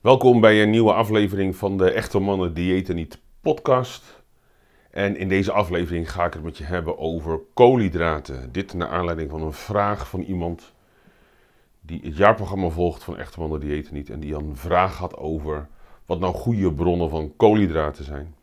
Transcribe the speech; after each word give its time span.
Welkom 0.00 0.40
bij 0.40 0.62
een 0.62 0.70
nieuwe 0.70 0.92
aflevering 0.92 1.56
van 1.56 1.76
de 1.76 1.90
Echte 1.90 2.18
Mannen 2.18 2.54
Diëten 2.54 2.94
Niet 2.94 3.20
podcast. 3.40 4.22
En 4.90 5.16
in 5.16 5.28
deze 5.28 5.52
aflevering 5.52 6.12
ga 6.12 6.24
ik 6.24 6.32
het 6.32 6.42
met 6.42 6.58
je 6.58 6.64
hebben 6.64 6.98
over 6.98 7.40
koolhydraten. 7.54 8.52
Dit 8.52 8.74
naar 8.74 8.88
aanleiding 8.88 9.30
van 9.30 9.42
een 9.42 9.52
vraag 9.52 10.08
van 10.08 10.20
iemand 10.20 10.72
die 11.80 12.00
het 12.04 12.16
jaarprogramma 12.16 12.68
volgt 12.68 13.04
van 13.04 13.16
Echte 13.16 13.40
Mannen 13.40 13.60
Diëten 13.60 13.94
Niet. 13.94 14.10
En 14.10 14.20
die 14.20 14.34
een 14.34 14.56
vraag 14.56 14.96
had 14.96 15.16
over 15.16 15.68
wat 16.06 16.20
nou 16.20 16.34
goede 16.34 16.72
bronnen 16.72 17.10
van 17.10 17.36
koolhydraten 17.36 18.04
zijn. 18.04 18.34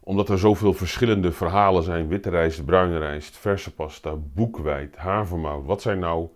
Omdat 0.00 0.28
er 0.28 0.38
zoveel 0.38 0.72
verschillende 0.72 1.32
verhalen 1.32 1.82
zijn, 1.82 2.08
witte 2.08 2.30
rijst, 2.30 2.64
bruine 2.64 2.98
rijst, 2.98 3.36
verse 3.36 3.74
pasta, 3.74 4.14
boekweit, 4.34 4.96
havermout. 4.96 5.64
Wat 5.64 5.82
zijn 5.82 5.98
nou 5.98 6.28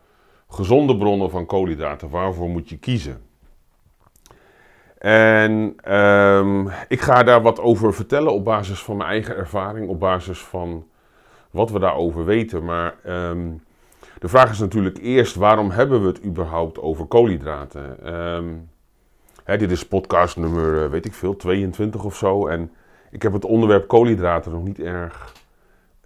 gezonde 0.49 0.97
bronnen 0.97 1.31
van 1.31 1.47
koolhydraten? 1.47 2.11
Waarvoor 2.11 2.49
moet 2.49 2.69
je 2.69 2.79
kiezen? 2.79 3.27
En 4.99 5.77
um, 5.95 6.71
ik 6.89 7.01
ga 7.01 7.23
daar 7.23 7.43
wat 7.43 7.61
over 7.61 7.95
vertellen 7.95 8.33
op 8.33 8.45
basis 8.45 8.83
van 8.83 8.97
mijn 8.97 9.11
eigen 9.11 9.37
ervaring, 9.37 9.89
op 9.89 10.01
basis 10.01 10.39
van 10.39 10.87
wat 11.51 11.71
we 11.71 11.79
daarover 11.79 12.25
weten. 12.25 12.65
Maar 12.65 12.95
um, 13.07 13.63
de 14.19 14.29
vraag 14.29 14.51
is 14.51 14.59
natuurlijk 14.59 14.99
eerst, 14.99 15.35
waarom 15.35 15.71
hebben 15.71 16.01
we 16.01 16.07
het 16.07 16.25
überhaupt 16.25 16.81
over 16.81 17.07
koolhydraten? 17.07 18.15
Um, 18.15 18.71
hè, 19.45 19.57
dit 19.57 19.71
is 19.71 19.87
podcast 19.87 20.37
nummer, 20.37 20.85
eh, 20.85 20.91
weet 20.91 21.07
ik 21.07 21.15
veel, 21.15 21.37
22 21.37 22.05
of 22.05 22.17
zo. 22.17 22.47
En 22.47 22.73
ik 23.11 23.23
heb 23.23 23.33
het 23.33 23.45
onderwerp 23.45 23.89
koolhydraten 23.89 24.53
nog 24.53 24.63
niet 24.63 24.81
erg 24.81 25.33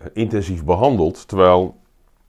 uh, 0.01 0.07
intensief 0.13 0.65
behandeld. 0.65 1.29
Terwijl 1.29 1.81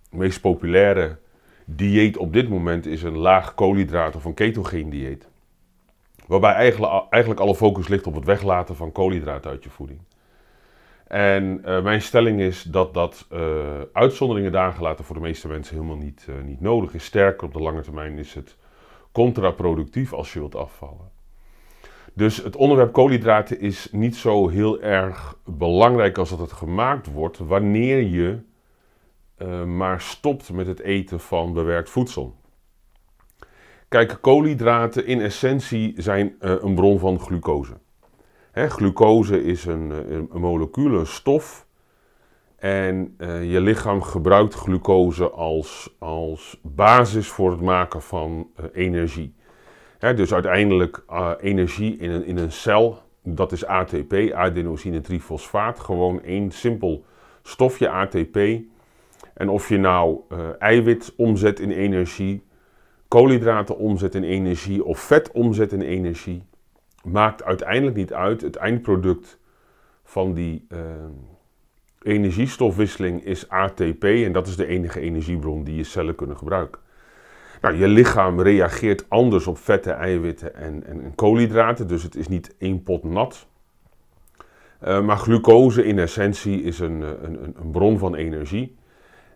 het 0.09 0.20
meest 0.20 0.41
populaire 0.41 1.17
dieet 1.66 2.17
op 2.17 2.34
dit 2.34 2.50
moment 2.50 2.86
is 2.86 3.03
een 3.03 3.17
laag 3.17 3.53
koolhydraten 3.53 4.20
of 4.20 4.25
een 4.25 4.34
ketogeen 4.34 4.89
dieet. 4.89 5.31
Waarbij 6.27 6.54
eigenlijk, 6.54 7.40
alle 7.40 7.55
focus 7.55 7.88
ligt 7.88 8.08
op 8.08 8.16
het 8.16 8.25
weglaten 8.25 8.75
van 8.75 8.92
koolhydraten 8.92 9.52
uit 9.52 9.64
je 9.64 9.70
voeding. 9.70 10.00
En 11.08 11.61
uh, 11.66 11.81
mijn 11.81 12.02
stelling 12.02 12.39
is 12.39 12.64
dat 12.64 12.94
dat 12.94 13.28
uh, 13.34 13.39
uitzonderingen 13.94 14.52
daargelaten 14.52 15.06
voor 15.06 15.16
de 15.16 15.22
meeste 15.22 15.48
mensen 15.48 15.75
helemaal 15.75 15.98
niet, 15.98 16.28
uh, 16.30 16.36
niet 16.44 16.61
nodig 16.61 16.94
is. 16.94 17.03
Sterker, 17.03 17.48
op 17.48 17.53
de 17.53 17.59
lange 17.59 17.81
termijn 17.81 18.17
is 18.17 18.33
het 18.33 18.58
contraproductief 19.11 20.14
als 20.14 20.33
je 20.33 20.39
wilt 20.39 20.56
afvallen. 20.56 21.11
Dus 22.14 22.38
het 22.38 22.55
onderwerp 22.55 22.94
koolhydraten 22.94 23.59
is 23.59 23.88
niet 23.92 24.16
zo 24.16 24.48
heel 24.48 24.81
erg 24.81 25.38
belangrijk 25.45 26.17
als 26.17 26.30
dat 26.30 26.39
het 26.39 26.52
gemaakt 26.52 27.11
wordt 27.11 27.38
wanneer 27.38 28.02
je 28.02 28.39
maar 29.66 30.02
stopt 30.02 30.52
met 30.52 30.67
het 30.67 30.80
eten 30.80 31.20
van 31.20 31.53
bewerkt 31.53 31.89
voedsel. 31.89 32.36
Kijk, 33.94 34.17
koolhydraten 34.22 35.05
in 35.05 35.22
essentie 35.22 35.94
zijn 35.97 36.36
uh, 36.41 36.52
een 36.61 36.75
bron 36.75 36.99
van 36.99 37.19
glucose. 37.19 37.73
Hè, 38.52 38.69
glucose 38.69 39.44
is 39.44 39.66
een, 39.66 39.89
een, 39.89 40.30
een 40.31 40.41
molecuul, 40.41 40.99
een 40.99 41.05
stof. 41.05 41.67
En 42.55 43.16
uh, 43.17 43.52
je 43.52 43.61
lichaam 43.61 44.02
gebruikt 44.02 44.53
glucose 44.53 45.30
als, 45.30 45.95
als 45.99 46.59
basis 46.64 47.27
voor 47.27 47.52
het 47.52 47.61
maken 47.61 48.02
van 48.02 48.47
energie. 48.71 49.36
Hè, 49.99 50.14
dus 50.14 50.33
uiteindelijk 50.33 51.03
energie 51.41 51.97
in 51.97 52.11
een, 52.11 52.25
in 52.25 52.38
een 52.38 52.52
cel, 52.52 53.02
dat 53.23 53.52
is 53.52 53.66
ATP, 53.66 54.14
adenosine 54.33 55.02
trifosfaat. 55.02 55.80
Gewoon 55.80 56.23
één 56.23 56.52
simpel 56.52 57.05
stofje 57.44 57.89
ATP. 57.89 58.38
En 59.33 59.49
of 59.49 59.69
je 59.69 59.77
nou 59.77 60.19
eiwit 60.59 61.14
omzet 61.17 61.59
in 61.59 61.71
energie 61.71 62.44
koolhydraten 63.14 63.78
omzet 63.78 64.16
in 64.16 64.23
energie 64.23 64.83
of 64.83 65.00
vet 65.00 65.31
omzet 65.31 65.72
in 65.72 65.81
energie, 65.81 66.44
maakt 67.03 67.44
uiteindelijk 67.44 67.95
niet 67.95 68.14
uit. 68.14 68.42
Het 68.42 68.55
eindproduct 68.55 69.39
van 70.03 70.33
die 70.33 70.66
uh, 70.70 70.80
energiestofwisseling 72.02 73.23
is 73.23 73.49
ATP 73.49 74.04
en 74.04 74.32
dat 74.32 74.48
is 74.48 74.55
de 74.55 74.65
enige 74.65 74.99
energiebron 74.99 75.64
die 75.64 75.76
je 75.76 75.83
cellen 75.83 76.15
kunnen 76.15 76.38
gebruiken. 76.38 76.82
Nou, 77.61 77.76
je 77.76 77.88
lichaam 77.88 78.42
reageert 78.42 79.10
anders 79.10 79.48
op 79.48 79.58
vetten, 79.58 79.95
eiwitten 79.95 80.55
en, 80.55 80.83
en, 80.86 81.04
en 81.04 81.15
koolhydraten, 81.15 81.88
dus 81.88 82.04
het 82.04 82.15
is 82.15 82.27
niet 82.27 82.55
één 82.58 82.83
pot 82.83 83.04
nat. 83.04 83.48
Uh, 84.83 85.02
maar 85.02 85.17
glucose 85.17 85.86
in 85.86 85.99
essentie 85.99 86.64
is 86.64 86.80
een, 86.80 87.02
een, 87.02 87.55
een 87.55 87.71
bron 87.71 87.98
van 87.98 88.15
energie. 88.15 88.76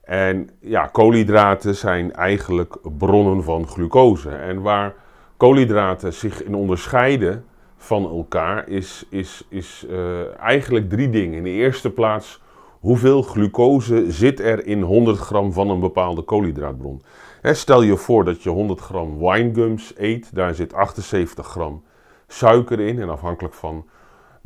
En 0.07 0.49
ja, 0.59 0.87
koolhydraten 0.87 1.75
zijn 1.75 2.13
eigenlijk 2.13 2.77
bronnen 2.97 3.43
van 3.43 3.67
glucose. 3.67 4.29
En 4.29 4.61
waar 4.61 4.93
koolhydraten 5.37 6.13
zich 6.13 6.43
in 6.43 6.55
onderscheiden 6.55 7.45
van 7.77 8.03
elkaar 8.03 8.67
is, 8.67 9.05
is, 9.09 9.45
is 9.49 9.85
uh, 9.89 10.39
eigenlijk 10.39 10.89
drie 10.89 11.09
dingen. 11.09 11.37
In 11.37 11.43
de 11.43 11.49
eerste 11.49 11.89
plaats, 11.89 12.41
hoeveel 12.79 13.21
glucose 13.21 14.11
zit 14.11 14.39
er 14.39 14.65
in 14.65 14.81
100 14.81 15.17
gram 15.17 15.53
van 15.53 15.69
een 15.69 15.79
bepaalde 15.79 16.21
koolhydraatbron? 16.21 17.01
Stel 17.41 17.81
je 17.81 17.97
voor 17.97 18.23
dat 18.23 18.43
je 18.43 18.49
100 18.49 18.79
gram 18.79 19.19
winegums 19.19 19.93
eet, 19.97 20.35
daar 20.35 20.55
zit 20.55 20.73
78 20.73 21.47
gram 21.47 21.83
suiker 22.27 22.79
in. 22.79 23.01
En 23.01 23.09
afhankelijk 23.09 23.53
van 23.53 23.85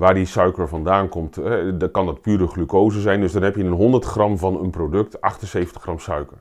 waar 0.02 0.14
die 0.14 0.26
suiker 0.26 0.68
vandaan 0.68 1.10
komt, 1.10 1.36
dan 1.80 1.92
kan 1.92 2.06
dat 2.06 2.22
pure 2.22 2.48
glucose 2.48 3.02
zijn. 3.02 3.22
Dus 3.22 3.32
dan 3.32 3.42
heb 3.42 3.56
je 3.56 3.64
een 3.64 3.72
100 3.72 4.06
gram 4.06 4.38
van 4.38 4.64
een 4.64 4.70
product 4.70 5.22
78 5.22 5.82
gram 5.82 6.00
suiker. 6.00 6.38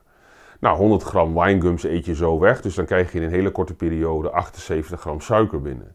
Nou, 0.60 0.76
100 0.76 1.02
gram 1.02 1.34
winegums 1.34 1.84
eet 1.84 2.04
je 2.04 2.14
zo 2.14 2.38
weg, 2.38 2.60
dus 2.60 2.74
dan 2.74 2.84
krijg 2.84 3.12
je 3.12 3.18
in 3.18 3.24
een 3.24 3.30
hele 3.30 3.50
korte 3.50 3.74
periode 3.74 4.30
78 4.30 5.00
gram 5.00 5.20
suiker 5.20 5.60
binnen. 5.60 5.94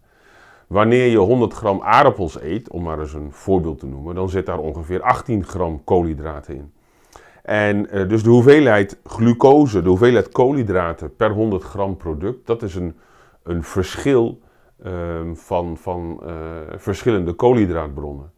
Wanneer 0.68 1.08
je 1.08 1.18
100 1.18 1.54
gram 1.54 1.82
aardappels 1.82 2.42
eet, 2.42 2.70
om 2.70 2.84
maar 2.84 3.00
eens 3.00 3.14
een 3.14 3.32
voorbeeld 3.32 3.80
te 3.80 3.86
noemen, 3.86 4.16
dan 4.16 4.30
zit 4.30 4.46
daar 4.46 4.60
ongeveer 4.60 5.02
18 5.02 5.46
gram 5.46 5.84
koolhydraten 5.84 6.56
in. 6.56 6.72
En 7.44 7.88
uh, 7.98 8.10
dus 8.10 8.24
de 8.24 8.30
hoeveelheid 8.30 9.00
glucose, 9.04 9.82
de 9.82 9.90
hoeveelheid 9.90 10.30
koolhydraten 10.30 11.16
per 11.16 11.32
100 11.32 11.64
gram 11.64 11.98
product, 11.98 12.48
dat 12.48 12.64
is 12.64 12.76
een, 12.76 12.96
een 13.44 13.64
verschil 13.64 14.40
um, 14.86 15.38
van, 15.38 15.78
van 15.78 16.20
uh, 16.24 16.32
verschillende 16.76 17.34
koolhydraatbronnen. 17.34 18.32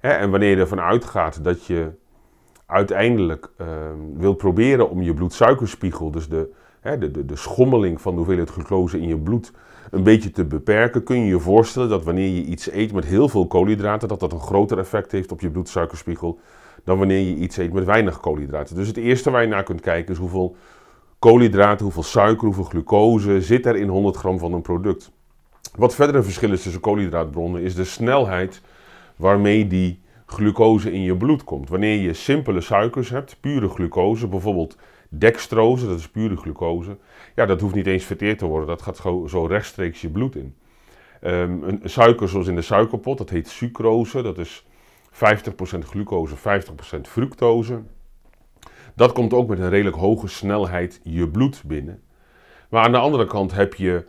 Hè, 0.00 0.10
en 0.10 0.30
wanneer 0.30 0.50
je 0.50 0.56
ervan 0.56 0.80
uitgaat 0.80 1.44
dat 1.44 1.66
je 1.66 1.90
uiteindelijk 2.66 3.50
uh, 3.60 3.66
wilt 4.16 4.36
proberen 4.36 4.90
om 4.90 5.02
je 5.02 5.14
bloedsuikerspiegel, 5.14 6.10
dus 6.10 6.28
de, 6.28 6.52
hè, 6.80 6.98
de, 6.98 7.10
de, 7.10 7.24
de 7.24 7.36
schommeling 7.36 8.00
van 8.00 8.12
de 8.12 8.16
hoeveelheid 8.16 8.50
glucose 8.50 9.00
in 9.00 9.08
je 9.08 9.18
bloed, 9.18 9.52
een 9.90 10.02
beetje 10.02 10.30
te 10.30 10.44
beperken, 10.44 11.02
kun 11.02 11.18
je 11.18 11.26
je 11.26 11.38
voorstellen 11.38 11.88
dat 11.88 12.04
wanneer 12.04 12.28
je 12.28 12.44
iets 12.44 12.70
eet 12.70 12.92
met 12.92 13.04
heel 13.04 13.28
veel 13.28 13.46
koolhydraten, 13.46 14.08
dat 14.08 14.20
dat 14.20 14.32
een 14.32 14.40
groter 14.40 14.78
effect 14.78 15.12
heeft 15.12 15.32
op 15.32 15.40
je 15.40 15.50
bloedsuikerspiegel 15.50 16.38
dan 16.84 16.98
wanneer 16.98 17.18
je 17.18 17.34
iets 17.34 17.56
eet 17.56 17.72
met 17.72 17.84
weinig 17.84 18.20
koolhydraten. 18.20 18.76
Dus 18.76 18.86
het 18.86 18.96
eerste 18.96 19.30
waar 19.30 19.42
je 19.42 19.48
naar 19.48 19.62
kunt 19.62 19.80
kijken 19.80 20.12
is 20.12 20.18
hoeveel 20.18 20.56
koolhydraten, 21.18 21.84
hoeveel 21.84 22.02
suiker, 22.02 22.44
hoeveel 22.44 22.64
glucose 22.64 23.42
zit 23.42 23.66
er 23.66 23.76
in 23.76 23.88
100 23.88 24.16
gram 24.16 24.38
van 24.38 24.52
een 24.52 24.62
product. 24.62 25.12
Wat 25.76 25.94
verder 25.94 26.16
een 26.16 26.24
verschil 26.24 26.52
is 26.52 26.62
tussen 26.62 26.80
koolhydraatbronnen 26.80 27.62
is 27.62 27.74
de 27.74 27.84
snelheid 27.84 28.60
waarmee 29.16 29.66
die 29.66 30.00
glucose 30.26 30.92
in 30.92 31.02
je 31.02 31.16
bloed 31.16 31.44
komt. 31.44 31.68
Wanneer 31.68 32.00
je 32.00 32.12
simpele 32.12 32.60
suikers 32.60 33.08
hebt, 33.08 33.36
pure 33.40 33.68
glucose, 33.68 34.28
bijvoorbeeld 34.28 34.76
dextrose, 35.08 35.86
dat 35.86 35.98
is 35.98 36.08
pure 36.08 36.36
glucose, 36.36 36.96
ja, 37.34 37.46
dat 37.46 37.60
hoeft 37.60 37.74
niet 37.74 37.86
eens 37.86 38.04
verteerd 38.04 38.38
te 38.38 38.46
worden, 38.46 38.68
dat 38.68 38.82
gaat 38.82 38.96
zo 39.26 39.46
rechtstreeks 39.46 40.00
je 40.00 40.10
bloed 40.10 40.36
in. 40.36 40.54
Um, 41.24 41.62
een 41.62 41.80
suiker 41.84 42.28
zoals 42.28 42.46
in 42.46 42.54
de 42.54 42.62
suikerpot, 42.62 43.18
dat 43.18 43.30
heet 43.30 43.48
sucrose, 43.48 44.22
dat 44.22 44.38
is 44.38 44.64
50% 45.12 45.16
glucose, 45.78 46.36
50% 46.36 47.00
fructose. 47.02 47.82
Dat 48.94 49.12
komt 49.12 49.32
ook 49.32 49.48
met 49.48 49.58
een 49.58 49.68
redelijk 49.68 49.96
hoge 49.96 50.28
snelheid 50.28 51.00
je 51.02 51.28
bloed 51.28 51.62
binnen. 51.66 52.02
Maar 52.68 52.84
aan 52.84 52.92
de 52.92 52.98
andere 52.98 53.26
kant 53.26 53.52
heb 53.52 53.74
je 53.74 54.04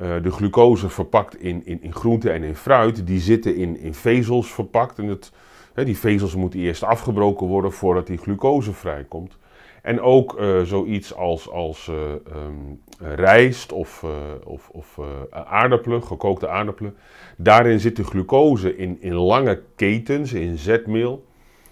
uh, 0.00 0.22
de 0.22 0.30
glucose 0.30 0.88
verpakt 0.88 1.40
in, 1.40 1.66
in, 1.66 1.82
in 1.82 1.94
groente 1.94 2.30
en 2.30 2.42
in 2.42 2.56
fruit, 2.56 3.06
die 3.06 3.20
zitten 3.20 3.56
in, 3.56 3.78
in 3.78 3.94
vezels 3.94 4.52
verpakt. 4.52 4.98
En 4.98 5.06
het, 5.06 5.32
die 5.74 5.98
vezels 5.98 6.34
moeten 6.34 6.60
eerst 6.60 6.82
afgebroken 6.82 7.46
worden 7.46 7.72
voordat 7.72 8.06
die 8.06 8.18
glucose 8.18 8.72
vrijkomt. 8.72 9.38
En 9.82 10.00
ook 10.00 10.40
uh, 10.40 10.60
zoiets 10.60 11.14
als, 11.14 11.50
als 11.50 11.86
uh, 11.86 11.96
um, 12.36 12.80
rijst 12.98 13.72
of, 13.72 14.04
of, 14.44 14.68
of 14.68 14.98
aardappelen, 15.30 16.02
gekookte 16.02 16.48
aardappelen. 16.48 16.96
Daarin 17.36 17.80
zit 17.80 17.96
de 17.96 18.04
glucose 18.04 18.76
in, 18.76 18.96
in 19.00 19.14
lange 19.14 19.62
ketens, 19.76 20.32
in 20.32 20.58
zetmeel. 20.58 21.24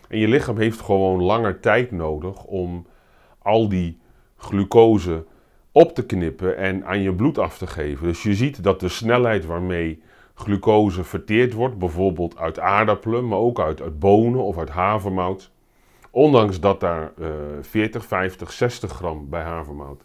En 0.08 0.18
je 0.18 0.28
lichaam 0.28 0.58
heeft 0.58 0.80
gewoon 0.80 1.22
langer 1.22 1.60
tijd 1.60 1.90
nodig 1.90 2.44
om 2.44 2.86
al 3.38 3.68
die 3.68 3.98
glucose 4.36 5.24
op 5.78 5.94
te 5.94 6.06
knippen 6.06 6.56
en 6.56 6.84
aan 6.84 7.02
je 7.02 7.14
bloed 7.14 7.38
af 7.38 7.58
te 7.58 7.66
geven. 7.66 8.06
Dus 8.06 8.22
je 8.22 8.34
ziet 8.34 8.62
dat 8.62 8.80
de 8.80 8.88
snelheid 8.88 9.46
waarmee 9.46 10.02
glucose 10.34 11.04
verteerd 11.04 11.52
wordt, 11.52 11.78
bijvoorbeeld 11.78 12.36
uit 12.36 12.58
aardappelen, 12.58 13.28
maar 13.28 13.38
ook 13.38 13.60
uit, 13.60 13.82
uit 13.82 13.98
bonen 13.98 14.42
of 14.42 14.58
uit 14.58 14.68
havermout, 14.68 15.50
ondanks 16.10 16.60
dat 16.60 16.80
daar 16.80 17.12
uh, 17.18 17.28
40, 17.60 18.06
50, 18.06 18.52
60 18.52 18.92
gram 18.92 19.28
bij 19.28 19.42
havermout 19.42 20.02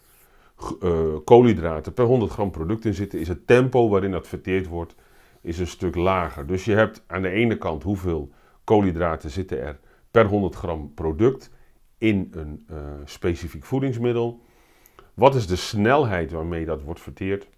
uh, 0.82 0.90
koolhydraten 1.24 1.92
per 1.92 2.04
100 2.04 2.32
gram 2.32 2.50
product 2.50 2.84
in 2.84 2.94
zitten, 2.94 3.20
is 3.20 3.28
het 3.28 3.46
tempo 3.46 3.88
waarin 3.88 4.10
dat 4.10 4.28
verteerd 4.28 4.66
wordt 4.66 4.94
is 5.40 5.58
een 5.58 5.66
stuk 5.66 5.94
lager. 5.94 6.46
Dus 6.46 6.64
je 6.64 6.74
hebt 6.74 7.02
aan 7.06 7.22
de 7.22 7.30
ene 7.30 7.58
kant 7.58 7.82
hoeveel 7.82 8.30
koolhydraten 8.64 9.30
zitten 9.30 9.62
er 9.62 9.78
per 10.10 10.26
100 10.26 10.54
gram 10.54 10.94
product 10.94 11.50
in 11.98 12.28
een 12.30 12.66
uh, 12.70 12.76
specifiek 13.04 13.64
voedingsmiddel. 13.64 14.40
Wat 15.14 15.34
is 15.34 15.46
de 15.46 15.56
snelheid 15.56 16.30
waarmee 16.32 16.64
dat 16.64 16.82
wordt 16.82 17.00
verteerd? 17.00 17.48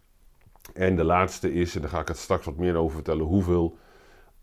En 0.75 0.97
de 0.97 1.05
laatste 1.05 1.53
is, 1.53 1.75
en 1.75 1.81
daar 1.81 1.91
ga 1.91 2.01
ik 2.01 2.09
het 2.09 2.17
straks 2.17 2.45
wat 2.45 2.57
meer 2.57 2.77
over 2.77 2.95
vertellen, 2.95 3.25
hoeveel 3.25 3.77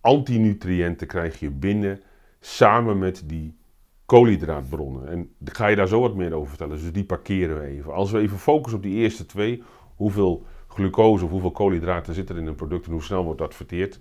antinutriënten 0.01 1.07
krijg 1.07 1.39
je 1.39 1.49
binnen 1.49 2.01
samen 2.39 2.99
met 2.99 3.23
die 3.25 3.57
koolhydraatbronnen. 4.05 5.07
En 5.07 5.29
ga 5.43 5.67
je 5.67 5.75
daar 5.75 5.87
zo 5.87 6.01
wat 6.01 6.15
meer 6.15 6.33
over 6.33 6.49
vertellen, 6.49 6.77
dus 6.77 6.91
die 6.91 7.05
parkeren 7.05 7.59
we 7.59 7.65
even. 7.67 7.93
Als 7.93 8.11
we 8.11 8.19
even 8.19 8.37
focussen 8.37 8.77
op 8.77 8.83
die 8.83 8.95
eerste 8.95 9.25
twee, 9.25 9.63
hoeveel 9.95 10.45
glucose 10.67 11.25
of 11.25 11.31
hoeveel 11.31 11.51
koolhydraten 11.51 12.13
zit 12.13 12.29
er 12.29 12.37
in 12.37 12.47
een 12.47 12.55
product 12.55 12.85
en 12.85 12.91
hoe 12.91 13.03
snel 13.03 13.23
wordt 13.23 13.39
dat 13.39 13.55
verteerd, 13.55 13.99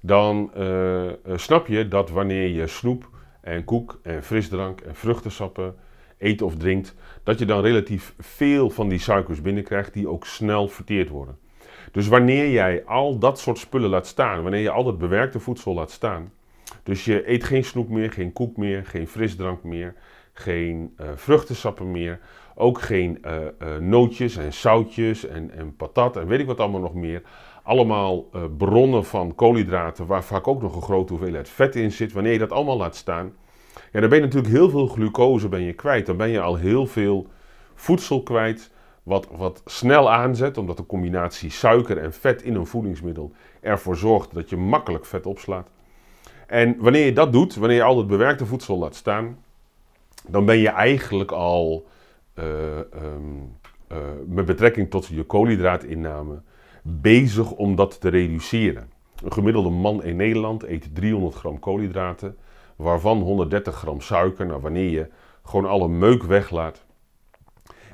dan 0.00 0.50
uh, 0.56 1.10
snap 1.34 1.66
je 1.66 1.88
dat 1.88 2.10
wanneer 2.10 2.48
je 2.48 2.66
snoep 2.66 3.08
en 3.40 3.64
koek 3.64 4.00
en 4.02 4.22
frisdrank 4.22 4.80
en 4.80 4.94
vruchtensappen 4.94 5.74
eet 6.18 6.42
of 6.42 6.56
drinkt, 6.56 6.94
dat 7.22 7.38
je 7.38 7.44
dan 7.44 7.60
relatief 7.60 8.14
veel 8.18 8.70
van 8.70 8.88
die 8.88 8.98
suikers 8.98 9.42
binnenkrijgt 9.42 9.92
die 9.92 10.08
ook 10.08 10.26
snel 10.26 10.68
verteerd 10.68 11.08
worden. 11.08 11.38
Dus 11.92 12.08
wanneer 12.08 12.50
jij 12.50 12.84
al 12.84 13.18
dat 13.18 13.38
soort 13.38 13.58
spullen 13.58 13.90
laat 13.90 14.06
staan, 14.06 14.42
wanneer 14.42 14.60
je 14.60 14.70
al 14.70 14.84
dat 14.84 14.98
bewerkte 14.98 15.40
voedsel 15.40 15.74
laat 15.74 15.90
staan, 15.90 16.32
dus 16.82 17.04
je 17.04 17.30
eet 17.30 17.44
geen 17.44 17.64
snoep 17.64 17.88
meer, 17.88 18.12
geen 18.12 18.32
koek 18.32 18.56
meer, 18.56 18.84
geen 18.86 19.08
frisdrank 19.08 19.62
meer, 19.62 19.94
geen 20.32 20.94
uh, 21.00 21.06
vruchtensappen 21.14 21.90
meer, 21.90 22.20
ook 22.54 22.80
geen 22.80 23.24
uh, 23.26 23.76
nootjes 23.80 24.36
en 24.36 24.52
zoutjes 24.52 25.26
en, 25.26 25.50
en 25.50 25.76
patat 25.76 26.16
en 26.16 26.26
weet 26.26 26.40
ik 26.40 26.46
wat 26.46 26.60
allemaal 26.60 26.80
nog 26.80 26.94
meer. 26.94 27.22
Allemaal 27.62 28.28
bronnen 28.56 29.04
van 29.04 29.34
koolhydraten 29.34 30.06
waar 30.06 30.24
vaak 30.24 30.48
ook 30.48 30.62
nog 30.62 30.76
een 30.76 30.82
grote 30.82 31.12
hoeveelheid 31.12 31.48
vet 31.48 31.76
in 31.76 31.92
zit. 31.92 32.12
Wanneer 32.12 32.32
je 32.32 32.38
dat 32.38 32.52
allemaal 32.52 32.76
laat 32.76 32.96
staan, 32.96 33.32
ja, 33.92 34.00
dan 34.00 34.08
ben 34.08 34.18
je 34.18 34.24
natuurlijk 34.24 34.54
heel 34.54 34.70
veel 34.70 34.86
glucose 34.86 35.48
ben 35.48 35.62
je 35.62 35.72
kwijt. 35.72 36.06
Dan 36.06 36.16
ben 36.16 36.28
je 36.28 36.40
al 36.40 36.56
heel 36.56 36.86
veel 36.86 37.26
voedsel 37.74 38.22
kwijt 38.22 38.70
wat, 39.02 39.28
wat 39.36 39.62
snel 39.64 40.10
aanzet, 40.10 40.58
omdat 40.58 40.76
de 40.76 40.86
combinatie 40.86 41.50
suiker 41.50 41.98
en 41.98 42.12
vet 42.12 42.42
in 42.42 42.54
een 42.54 42.66
voedingsmiddel 42.66 43.32
ervoor 43.60 43.96
zorgt 43.96 44.34
dat 44.34 44.50
je 44.50 44.56
makkelijk 44.56 45.06
vet 45.06 45.26
opslaat. 45.26 45.68
En 46.46 46.76
wanneer 46.78 47.04
je 47.04 47.12
dat 47.12 47.32
doet, 47.32 47.54
wanneer 47.54 47.76
je 47.76 47.82
al 47.82 47.98
het 47.98 48.06
bewerkte 48.06 48.46
voedsel 48.46 48.78
laat 48.78 48.94
staan, 48.94 49.38
dan 50.28 50.44
ben 50.44 50.58
je 50.58 50.68
eigenlijk 50.68 51.32
al 51.32 51.86
uh, 52.34 52.44
um, 53.02 53.56
uh, 53.92 53.98
met 54.26 54.44
betrekking 54.44 54.90
tot 54.90 55.06
je 55.06 55.22
koolhydraatinname 55.22 56.42
bezig 56.82 57.50
om 57.50 57.76
dat 57.76 58.00
te 58.00 58.08
reduceren. 58.08 58.90
Een 59.24 59.32
gemiddelde 59.32 59.70
man 59.70 60.04
in 60.04 60.16
Nederland 60.16 60.62
eet 60.62 60.94
300 60.94 61.34
gram 61.34 61.58
koolhydraten, 61.58 62.36
waarvan 62.76 63.20
130 63.20 63.74
gram 63.74 64.00
suiker. 64.00 64.46
Nou, 64.46 64.60
wanneer 64.60 64.90
je 64.90 65.08
gewoon 65.42 65.66
alle 65.66 65.88
meuk 65.88 66.22
weglaat 66.22 66.84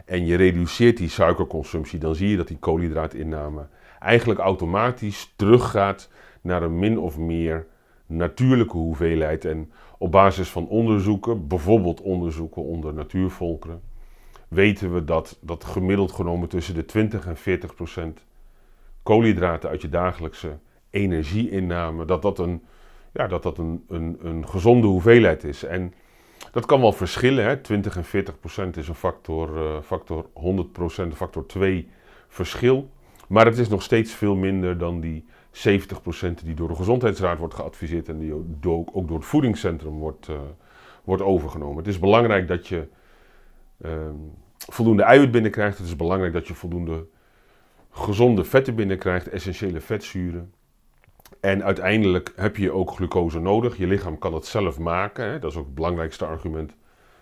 en 0.04 0.26
je 0.26 0.36
reduceert 0.36 0.96
die 0.96 1.08
suikerconsumptie, 1.08 1.98
dan 1.98 2.14
zie 2.14 2.28
je 2.28 2.36
dat 2.36 2.48
die 2.48 2.58
koolhydraatinname 2.58 3.66
eigenlijk 3.98 4.40
automatisch 4.40 5.32
teruggaat 5.36 6.10
naar 6.40 6.62
een 6.62 6.78
min 6.78 6.98
of 6.98 7.18
meer 7.18 7.66
natuurlijke 8.06 8.76
hoeveelheid. 8.76 9.44
En 9.44 9.72
op 9.98 10.12
basis 10.12 10.48
van 10.48 10.68
onderzoeken, 10.68 11.46
bijvoorbeeld 11.46 12.00
onderzoeken 12.00 12.62
onder 12.62 12.94
natuurvolkeren, 12.94 13.80
weten 14.48 14.94
we 14.94 15.04
dat, 15.04 15.38
dat 15.40 15.64
gemiddeld 15.64 16.12
genomen 16.12 16.48
tussen 16.48 16.74
de 16.74 16.84
20 16.84 17.26
en 17.26 17.36
40 17.36 17.74
procent 17.74 18.24
koolhydraten 19.02 19.70
uit 19.70 19.82
je 19.82 19.88
dagelijkse 19.88 20.58
energieinname, 20.90 22.04
dat 22.04 22.22
dat 22.22 22.38
een, 22.38 22.62
ja, 23.12 23.26
dat 23.26 23.42
dat 23.42 23.58
een, 23.58 23.84
een, 23.88 24.18
een 24.22 24.48
gezonde 24.48 24.86
hoeveelheid 24.86 25.44
is. 25.44 25.64
En 25.64 25.94
dat 26.52 26.66
kan 26.66 26.80
wel 26.80 26.92
verschillen. 26.92 27.44
Hè? 27.44 27.56
20 27.56 27.96
en 27.96 28.04
40 28.04 28.40
procent 28.40 28.76
is 28.76 28.88
een 28.88 28.94
factor, 28.94 29.56
uh, 29.56 29.80
factor 29.82 30.26
100 30.32 30.72
procent, 30.72 31.14
factor 31.14 31.46
2 31.46 31.88
verschil. 32.28 32.90
Maar 33.28 33.46
het 33.46 33.58
is 33.58 33.68
nog 33.68 33.82
steeds 33.82 34.12
veel 34.12 34.34
minder 34.34 34.78
dan 34.78 35.00
die 35.00 35.24
70% 35.52 36.34
die 36.44 36.54
door 36.54 36.68
de 36.68 36.74
Gezondheidsraad 36.74 37.38
wordt 37.38 37.54
geadviseerd 37.54 38.08
en 38.08 38.18
die 38.18 38.34
ook 38.92 39.08
door 39.08 39.16
het 39.16 39.26
voedingscentrum 39.26 39.98
wordt, 39.98 40.28
uh, 40.28 40.36
wordt 41.04 41.22
overgenomen. 41.22 41.76
Het 41.76 41.86
is 41.86 41.98
belangrijk 41.98 42.48
dat 42.48 42.66
je 42.66 42.86
uh, 43.84 43.92
voldoende 44.56 45.02
eiwit 45.02 45.30
binnenkrijgt. 45.30 45.78
Het 45.78 45.86
is 45.86 45.96
belangrijk 45.96 46.32
dat 46.32 46.48
je 46.48 46.54
voldoende 46.54 47.06
gezonde 47.90 48.44
vetten 48.44 48.74
binnenkrijgt, 48.74 49.28
essentiële 49.28 49.80
vetzuren. 49.80 50.52
En 51.40 51.64
uiteindelijk 51.64 52.32
heb 52.36 52.56
je 52.56 52.72
ook 52.72 52.90
glucose 52.90 53.38
nodig. 53.38 53.76
Je 53.76 53.86
lichaam 53.86 54.18
kan 54.18 54.34
het 54.34 54.46
zelf 54.46 54.78
maken. 54.78 55.24
Hè. 55.24 55.38
Dat 55.38 55.50
is 55.50 55.56
ook 55.56 55.64
het 55.64 55.74
belangrijkste 55.74 56.24
argument 56.24 56.74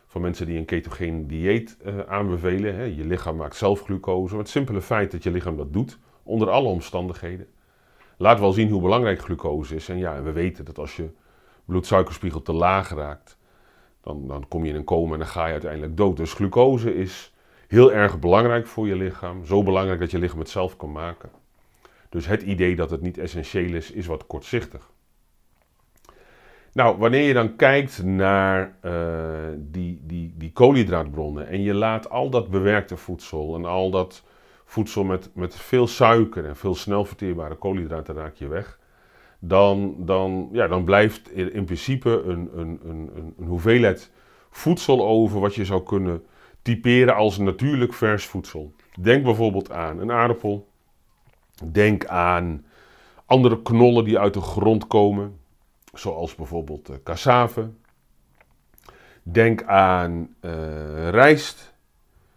van 0.07 0.21
mensen 0.21 0.47
die 0.47 0.59
een 0.59 0.65
ketogeen 0.65 1.27
dieet 1.27 1.77
uh, 1.87 1.99
aanbevelen. 2.01 2.75
Hè. 2.75 2.83
Je 2.83 3.05
lichaam 3.05 3.37
maakt 3.37 3.57
zelf 3.57 3.81
glucose. 3.83 4.35
Maar 4.35 4.43
het 4.43 4.53
simpele 4.53 4.81
feit 4.81 5.11
dat 5.11 5.23
je 5.23 5.31
lichaam 5.31 5.57
dat 5.57 5.73
doet, 5.73 5.99
onder 6.23 6.51
alle 6.51 6.69
omstandigheden, 6.69 7.47
laat 8.17 8.41
wel 8.41 8.53
zien 8.53 8.71
hoe 8.71 8.83
belangrijk 8.83 9.21
glucose 9.21 9.75
is. 9.75 9.89
En 9.89 9.99
ja, 9.99 10.23
we 10.23 10.33
weten 10.33 10.65
dat 10.65 10.79
als 10.79 10.97
je 10.97 11.11
bloedsuikerspiegel 11.65 12.43
te 12.43 12.53
laag 12.53 12.95
raakt, 12.95 13.39
dan, 14.01 14.27
dan 14.27 14.49
kom 14.49 14.65
je 14.65 14.71
in 14.71 14.77
een 14.77 14.85
coma 14.85 15.13
en 15.13 15.19
dan 15.19 15.29
ga 15.29 15.47
je 15.47 15.53
uiteindelijk 15.53 15.97
dood. 15.97 16.17
Dus 16.17 16.33
glucose 16.33 16.95
is 16.95 17.35
heel 17.67 17.93
erg 17.93 18.19
belangrijk 18.19 18.67
voor 18.67 18.87
je 18.87 18.97
lichaam. 18.97 19.45
Zo 19.45 19.63
belangrijk 19.63 20.01
dat 20.01 20.11
je 20.11 20.19
lichaam 20.19 20.39
het 20.39 20.51
zelf 20.51 20.77
kan 20.77 20.93
maken. 20.93 21.31
Dus 22.09 22.27
het 22.27 22.43
idee 22.43 22.77
dat 22.77 22.91
het 22.91 23.01
niet 23.01 23.19
essentieel 23.19 23.75
is, 23.75 23.91
is 23.91 24.07
wat 24.07 24.27
kortzichtig. 24.27 24.91
Nou, 26.73 26.99
wanneer 26.99 27.23
je 27.23 27.33
dan 27.33 27.57
kijkt 27.57 28.05
naar 28.05 28.77
uh, 28.83 28.93
die, 29.57 30.01
die, 30.03 30.35
die 30.37 30.53
koolhydraatbronnen 30.53 31.49
en 31.49 31.63
je 31.63 31.75
laat 31.75 32.11
al 32.11 32.31
dat 32.31 32.51
bewerkte 32.51 32.97
voedsel 32.97 33.55
en 33.55 33.65
al 33.65 33.91
dat 33.91 34.25
voedsel 34.65 35.05
met, 35.05 35.31
met 35.35 35.57
veel 35.57 35.87
suiker 35.87 36.45
en 36.45 36.57
veel 36.57 36.75
snel 36.75 37.05
verteerbare 37.05 37.55
koolhydraten 37.55 38.15
raak 38.15 38.35
je 38.35 38.49
weg, 38.49 38.79
dan, 39.39 39.95
dan, 39.99 40.49
ja, 40.53 40.69
dan 40.69 40.85
blijft 40.85 41.31
in 41.33 41.65
principe 41.65 42.23
een, 42.27 42.51
een, 42.55 42.81
een, 42.85 43.35
een 43.39 43.47
hoeveelheid 43.47 44.11
voedsel 44.51 45.07
over 45.07 45.41
wat 45.41 45.55
je 45.55 45.65
zou 45.65 45.83
kunnen 45.83 46.23
typeren 46.63 47.15
als 47.15 47.39
natuurlijk 47.39 47.93
vers 47.93 48.27
voedsel. 48.27 48.73
Denk 49.01 49.25
bijvoorbeeld 49.25 49.71
aan 49.71 50.01
een 50.01 50.13
aardappel. 50.13 50.68
Denk 51.65 52.07
aan 52.07 52.65
andere 53.27 53.63
knollen 53.63 54.05
die 54.05 54.19
uit 54.19 54.35
de 54.35 54.41
grond 54.41 54.87
komen, 54.87 55.39
zoals 55.95 56.35
bijvoorbeeld 56.35 56.91
uh, 56.91 56.97
cassave. 57.05 57.71
Denk 59.23 59.63
aan 59.63 60.35
uh, 60.41 61.09
rijst, 61.09 61.75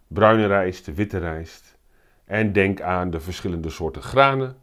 bruine 0.08 0.46
rijst, 0.46 0.94
witte 0.94 1.18
rijst. 1.18 1.78
En 2.26 2.54
denk 2.54 2.82
aan 2.82 3.10
de 3.10 3.20
verschillende 3.20 3.70
soorten 3.70 4.02
granen, 4.02 4.56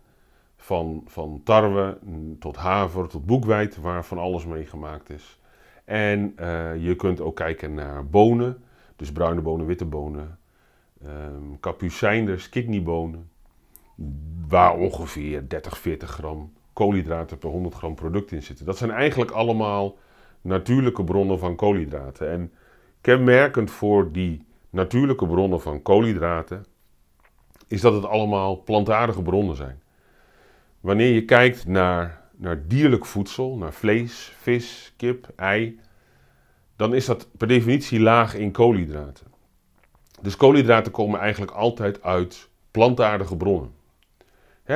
van, 0.57 1.03
van 1.07 1.41
tarwe 1.45 1.99
tot 2.39 2.57
haver 2.57 3.09
tot 3.09 3.27
boekweit, 3.27 3.77
waar 3.77 4.05
van 4.05 4.19
alles 4.19 4.47
mee 4.47 4.67
gemaakt 4.67 5.11
is. 5.11 5.39
En 5.85 6.35
uh, 6.41 6.85
je 6.85 6.97
kunt 6.97 7.21
ook 7.21 7.37
kijken 7.37 7.75
naar 7.75 8.07
bonen, 8.07 8.63
dus 8.97 9.13
bruine 9.13 9.41
bonen, 9.41 9.67
witte 9.67 9.85
bonen, 9.85 10.39
um, 11.05 11.61
kapucijnders, 11.61 12.49
kidneybonen, 12.49 13.31
waar 14.49 14.75
ongeveer 14.75 15.49
30, 15.49 15.79
40 15.79 16.11
gram 16.11 16.53
koolhydraten 16.73 17.39
per 17.39 17.51
100 17.51 17.75
gram 17.75 17.95
product 17.95 18.33
in 18.33 18.43
zitten. 18.43 18.67
Dat 18.67 18.79
zijn 18.79 18.91
eigenlijk 18.91 19.31
allemaal 19.31 19.97
natuurlijke 20.41 21.05
bronnen 21.05 21.39
van 21.39 21.57
koolhydraten. 21.57 22.31
En 22.31 22.53
kenmerkend 23.01 23.71
voor 23.71 24.13
die 24.13 24.47
natuurlijke 24.71 25.27
bronnen 25.27 25.61
van 25.61 25.83
koolhydraten 25.83 26.65
is 27.67 27.81
dat 27.81 27.95
het 27.95 28.05
allemaal 28.05 28.63
plantaardige 28.63 29.23
bronnen 29.23 29.57
zijn. 29.57 29.83
Wanneer 30.81 31.13
je 31.13 31.25
kijkt 31.25 31.67
naar, 31.67 32.23
naar 32.37 32.67
dierlijk 32.67 33.07
voedsel, 33.07 33.57
naar 33.57 33.73
vlees, 33.73 34.33
vis, 34.41 34.93
kip, 34.97 35.29
ei, 35.37 35.81
dan 36.77 36.95
is 36.95 37.05
dat 37.07 37.29
per 37.37 37.49
definitie 37.49 38.01
laag 38.01 38.35
in 38.35 38.53
koolhydraten. 38.53 39.27
Dus 40.21 40.37
koolhydraten 40.37 40.93
komen 40.93 41.21
eigenlijk 41.21 41.53
altijd 41.53 42.03
uit 42.03 42.49
plantaardige 42.71 43.37
bronnen. 43.37 43.77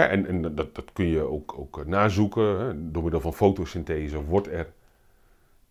En, 0.00 0.26
en 0.26 0.42
dat, 0.54 0.74
dat, 0.74 0.92
kun 0.92 1.06
je 1.06 1.20
ook, 1.20 1.58
ook 1.58 1.86
nazoeken. 1.86 2.92
Door 2.92 3.02
middel 3.02 3.20
van 3.20 3.34
fotosynthese 3.34 4.24
wordt 4.24 4.48
er 4.48 4.72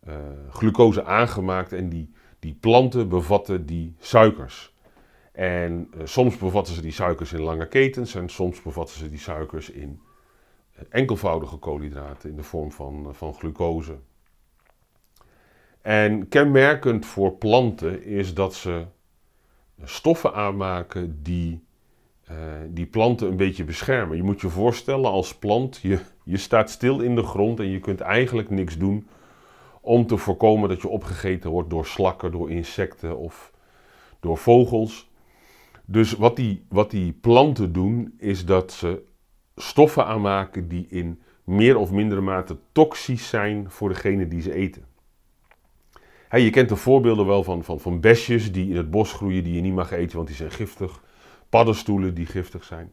uh, 0.08 0.16
glucose 0.50 1.04
aangemaakt 1.04 1.74
en 1.74 1.90
die, 1.90 2.12
die 2.40 2.58
planten 2.60 3.10
bevatten 3.10 3.66
die 3.66 3.96
suikers. 4.00 4.74
En 5.32 5.92
uh, 5.96 6.02
soms 6.04 6.38
bevatten 6.38 6.74
ze 6.74 6.82
die 6.82 6.92
suikers 6.92 7.34
in 7.34 7.42
lange 7.42 7.68
ketens 7.68 8.16
en 8.16 8.30
soms 8.30 8.62
bevatten 8.62 8.98
ze 8.98 9.10
die 9.10 9.20
suikers 9.20 9.70
in 9.70 10.02
enkelvoudige 10.90 11.58
koolhydraten 11.58 12.30
in 12.30 12.36
de 12.36 12.44
vorm 12.44 12.72
van, 12.72 13.08
van 13.12 13.34
glucose. 13.34 13.98
En 15.82 16.28
kenmerkend 16.28 17.06
voor 17.06 17.32
planten 17.32 18.04
is 18.04 18.34
dat 18.34 18.54
ze 18.54 18.86
stoffen 19.84 20.34
aanmaken 20.34 21.24
die 21.24 21.64
uh, 22.32 22.38
die 22.70 22.86
planten 22.86 23.28
een 23.28 23.38
beetje 23.38 23.64
beschermen. 23.64 24.18
Je 24.18 24.24
moet 24.24 24.42
je 24.42 24.50
voorstellen 24.50 25.10
als 25.10 25.36
plant, 25.36 25.80
je, 25.82 26.00
je 26.24 26.38
staat 26.38 26.70
stil 26.70 27.00
in 27.00 27.16
de 27.16 27.24
grond 27.24 27.60
en 27.60 27.68
je 27.68 27.80
kunt 27.80 28.00
eigenlijk 28.00 28.50
niks 28.50 28.78
doen 28.78 29.08
om 29.82 30.08
te 30.08 30.18
voorkomen 30.18 30.70
dat 30.70 30.82
je 30.82 30.88
opgegeten 30.88 31.50
wordt 31.50 31.70
door 31.70 31.86
slakken, 31.86 32.32
door 32.32 32.52
insecten 32.52 33.18
of 33.18 33.52
door 34.20 34.38
vogels. 34.38 35.10
Dus 35.86 36.14
wat 36.14 36.36
die, 36.36 36.66
wat 36.70 36.92
die 36.92 37.12
planten 37.12 37.74
doen, 37.74 38.14
is 38.18 38.46
dat 38.46 38.72
ze 38.72 39.04
stoffen 39.56 40.06
aanmaken 40.06 40.68
die 40.68 40.86
in 40.90 41.22
meer 41.44 41.78
of 41.78 41.92
mindere 41.92 42.22
mate 42.22 42.58
toxisch 42.72 43.30
zijn 43.30 43.70
voor 43.70 43.90
degene 43.90 44.28
die 44.28 44.42
ze 44.42 44.54
eten. 44.54 44.86
je 46.30 46.50
kent 46.50 46.70
de 46.70 46.76
voorbeelden 46.76 47.26
wel 47.26 47.44
van, 47.44 47.64
van, 47.64 47.80
van 47.80 48.00
besjes 48.00 48.52
die 48.52 48.70
in 48.70 48.76
het 48.76 48.92
bos 48.92 49.14
groeien 49.14 49.44
die 49.44 49.54
je 49.54 49.62
niet 49.62 49.74
mag 49.74 49.92
eten, 49.92 50.16
want 50.16 50.28
die 50.28 50.38
zijn 50.38 50.52
giftig 50.52 51.02
paddenstoelen 51.52 52.14
die 52.14 52.26
giftig 52.26 52.64
zijn. 52.64 52.92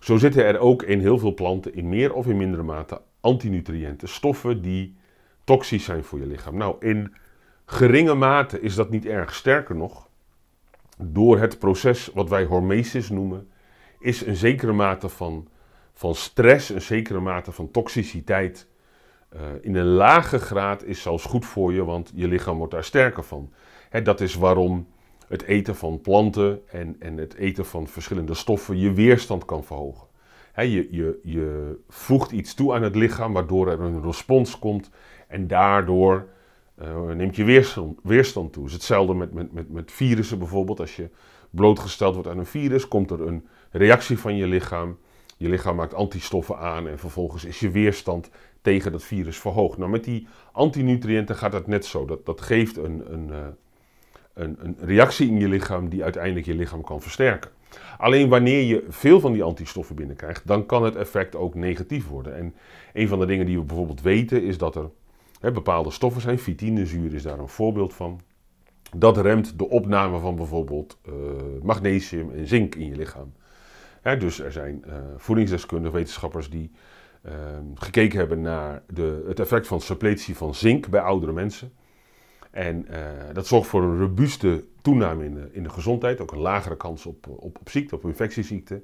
Zo 0.00 0.16
zitten 0.16 0.44
er 0.44 0.58
ook 0.58 0.82
in 0.82 1.00
heel 1.00 1.18
veel 1.18 1.34
planten 1.34 1.74
in 1.74 1.88
meer 1.88 2.12
of 2.12 2.26
in 2.26 2.36
mindere 2.36 2.62
mate 2.62 3.00
antinutriënten, 3.20 4.08
stoffen 4.08 4.62
die 4.62 4.96
toxisch 5.44 5.84
zijn 5.84 6.04
voor 6.04 6.18
je 6.18 6.26
lichaam. 6.26 6.56
Nou, 6.56 6.76
in 6.80 7.14
geringe 7.64 8.14
mate 8.14 8.60
is 8.60 8.74
dat 8.74 8.90
niet 8.90 9.06
erg. 9.06 9.34
Sterker 9.34 9.76
nog, 9.76 10.08
door 10.98 11.38
het 11.38 11.58
proces 11.58 12.10
wat 12.14 12.28
wij 12.28 12.44
hormesis 12.44 13.08
noemen, 13.08 13.48
is 13.98 14.26
een 14.26 14.36
zekere 14.36 14.72
mate 14.72 15.08
van, 15.08 15.48
van 15.92 16.14
stress, 16.14 16.68
een 16.68 16.82
zekere 16.82 17.20
mate 17.20 17.52
van 17.52 17.70
toxiciteit 17.70 18.68
uh, 19.34 19.40
in 19.60 19.74
een 19.74 19.86
lage 19.86 20.38
graad 20.38 20.84
is 20.84 21.02
zelfs 21.02 21.24
goed 21.24 21.46
voor 21.46 21.72
je, 21.72 21.84
want 21.84 22.12
je 22.14 22.28
lichaam 22.28 22.56
wordt 22.56 22.72
daar 22.72 22.84
sterker 22.84 23.24
van. 23.24 23.52
Hè, 23.88 24.02
dat 24.02 24.20
is 24.20 24.34
waarom 24.34 24.86
het 25.28 25.42
eten 25.42 25.76
van 25.76 26.00
planten 26.00 26.60
en, 26.68 26.96
en 26.98 27.16
het 27.16 27.34
eten 27.34 27.66
van 27.66 27.86
verschillende 27.86 28.34
stoffen 28.34 28.78
je 28.78 28.92
weerstand 28.92 29.44
kan 29.44 29.64
verhogen. 29.64 30.06
je, 30.54 30.88
je, 30.90 31.20
je 31.22 31.78
voegt 31.88 32.32
iets 32.32 32.54
toe 32.54 32.74
aan 32.74 32.82
het 32.82 32.94
lichaam 32.94 33.32
waardoor 33.32 33.68
er 33.68 33.80
een 33.80 34.02
respons 34.02 34.58
komt 34.58 34.90
en 35.28 35.46
daardoor 35.46 36.28
uh, 36.82 37.14
neemt 37.14 37.36
je 37.36 37.44
weerstand, 37.44 37.98
weerstand 38.02 38.52
toe. 38.52 38.62
Het 38.62 38.72
is 38.72 38.78
hetzelfde 38.78 39.14
met, 39.14 39.32
met, 39.32 39.52
met, 39.52 39.70
met 39.70 39.92
virussen 39.92 40.38
bijvoorbeeld. 40.38 40.80
Als 40.80 40.96
je 40.96 41.10
blootgesteld 41.50 42.14
wordt 42.14 42.28
aan 42.28 42.38
een 42.38 42.46
virus, 42.46 42.88
komt 42.88 43.10
er 43.10 43.20
een 43.20 43.46
reactie 43.70 44.18
van 44.18 44.36
je 44.36 44.46
lichaam. 44.46 44.98
Je 45.36 45.48
lichaam 45.48 45.76
maakt 45.76 45.94
antistoffen 45.94 46.58
aan 46.58 46.88
en 46.88 46.98
vervolgens 46.98 47.44
is 47.44 47.60
je 47.60 47.70
weerstand 47.70 48.30
tegen 48.62 48.92
dat 48.92 49.04
virus 49.04 49.38
verhoogd. 49.38 49.78
Nou, 49.78 49.90
met 49.90 50.04
die 50.04 50.26
antinutriënten 50.52 51.36
gaat 51.36 51.52
het 51.52 51.66
net 51.66 51.86
zo. 51.86 52.04
Dat, 52.04 52.26
dat 52.26 52.40
geeft 52.40 52.76
een, 52.76 53.12
een, 53.12 53.28
uh, 53.28 53.46
een, 54.38 54.56
een 54.60 54.76
reactie 54.80 55.28
in 55.28 55.38
je 55.38 55.48
lichaam 55.48 55.88
die 55.88 56.02
uiteindelijk 56.02 56.46
je 56.46 56.54
lichaam 56.54 56.82
kan 56.82 57.00
versterken. 57.00 57.50
Alleen 57.98 58.28
wanneer 58.28 58.62
je 58.62 58.84
veel 58.88 59.20
van 59.20 59.32
die 59.32 59.42
antistoffen 59.42 59.96
binnenkrijgt, 59.96 60.46
dan 60.46 60.66
kan 60.66 60.84
het 60.84 60.96
effect 60.96 61.36
ook 61.36 61.54
negatief 61.54 62.08
worden. 62.08 62.36
En 62.36 62.54
een 62.92 63.08
van 63.08 63.18
de 63.18 63.26
dingen 63.26 63.46
die 63.46 63.58
we 63.58 63.64
bijvoorbeeld 63.64 64.02
weten 64.02 64.42
is 64.42 64.58
dat 64.58 64.76
er 64.76 64.90
hè, 65.40 65.52
bepaalde 65.52 65.90
stoffen 65.90 66.22
zijn, 66.22 66.38
vitinezuur 66.38 67.14
is 67.14 67.22
daar 67.22 67.38
een 67.38 67.48
voorbeeld 67.48 67.94
van. 67.94 68.20
Dat 68.96 69.16
remt 69.18 69.58
de 69.58 69.68
opname 69.68 70.18
van 70.18 70.36
bijvoorbeeld 70.36 70.98
uh, 71.08 71.14
magnesium 71.62 72.30
en 72.30 72.46
zink 72.46 72.74
in 72.74 72.86
je 72.86 72.96
lichaam. 72.96 73.32
dus 74.18 74.40
er 74.40 74.52
zijn 74.52 74.84
uh, 74.86 74.94
voedingsdeskundige 75.16 75.94
wetenschappers 75.94 76.50
die 76.50 76.70
uh, 77.22 77.32
gekeken 77.74 78.18
hebben 78.18 78.40
naar 78.40 78.82
de, 78.86 79.24
het 79.26 79.40
effect 79.40 79.66
van 79.66 79.80
suppletie 79.80 80.36
van 80.36 80.54
zink 80.54 80.88
bij 80.88 81.00
oudere 81.00 81.32
mensen. 81.32 81.72
En 82.50 82.86
uh, 82.90 82.96
dat 83.32 83.46
zorgt 83.46 83.68
voor 83.68 83.82
een 83.82 83.98
robuuste 83.98 84.64
toename 84.82 85.24
in 85.24 85.34
de, 85.34 85.48
in 85.52 85.62
de 85.62 85.68
gezondheid, 85.68 86.20
ook 86.20 86.32
een 86.32 86.38
lagere 86.38 86.76
kans 86.76 87.06
op, 87.06 87.26
op, 87.26 87.58
op 87.60 87.68
ziekte, 87.68 87.94
op 87.94 88.04
infectieziekte. 88.04 88.82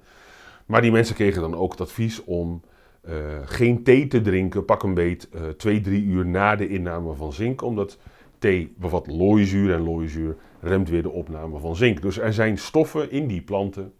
Maar 0.66 0.82
die 0.82 0.92
mensen 0.92 1.14
kregen 1.14 1.42
dan 1.42 1.54
ook 1.54 1.70
het 1.70 1.80
advies 1.80 2.24
om 2.24 2.62
uh, 3.08 3.14
geen 3.44 3.82
thee 3.82 4.06
te 4.06 4.20
drinken, 4.20 4.64
pak 4.64 4.82
een 4.82 4.94
beet, 4.94 5.28
uh, 5.34 5.48
twee, 5.48 5.80
drie 5.80 6.04
uur 6.04 6.26
na 6.26 6.56
de 6.56 6.68
inname 6.68 7.14
van 7.14 7.32
zink, 7.32 7.62
omdat 7.62 7.98
thee 8.38 8.74
bevat 8.78 9.06
looizuur 9.06 9.74
en 9.74 9.82
looizuur 9.82 10.36
remt 10.60 10.88
weer 10.88 11.02
de 11.02 11.10
opname 11.10 11.58
van 11.58 11.76
zink. 11.76 12.02
Dus 12.02 12.18
er 12.18 12.32
zijn 12.32 12.58
stoffen 12.58 13.10
in 13.10 13.26
die 13.26 13.42
planten 13.42 13.92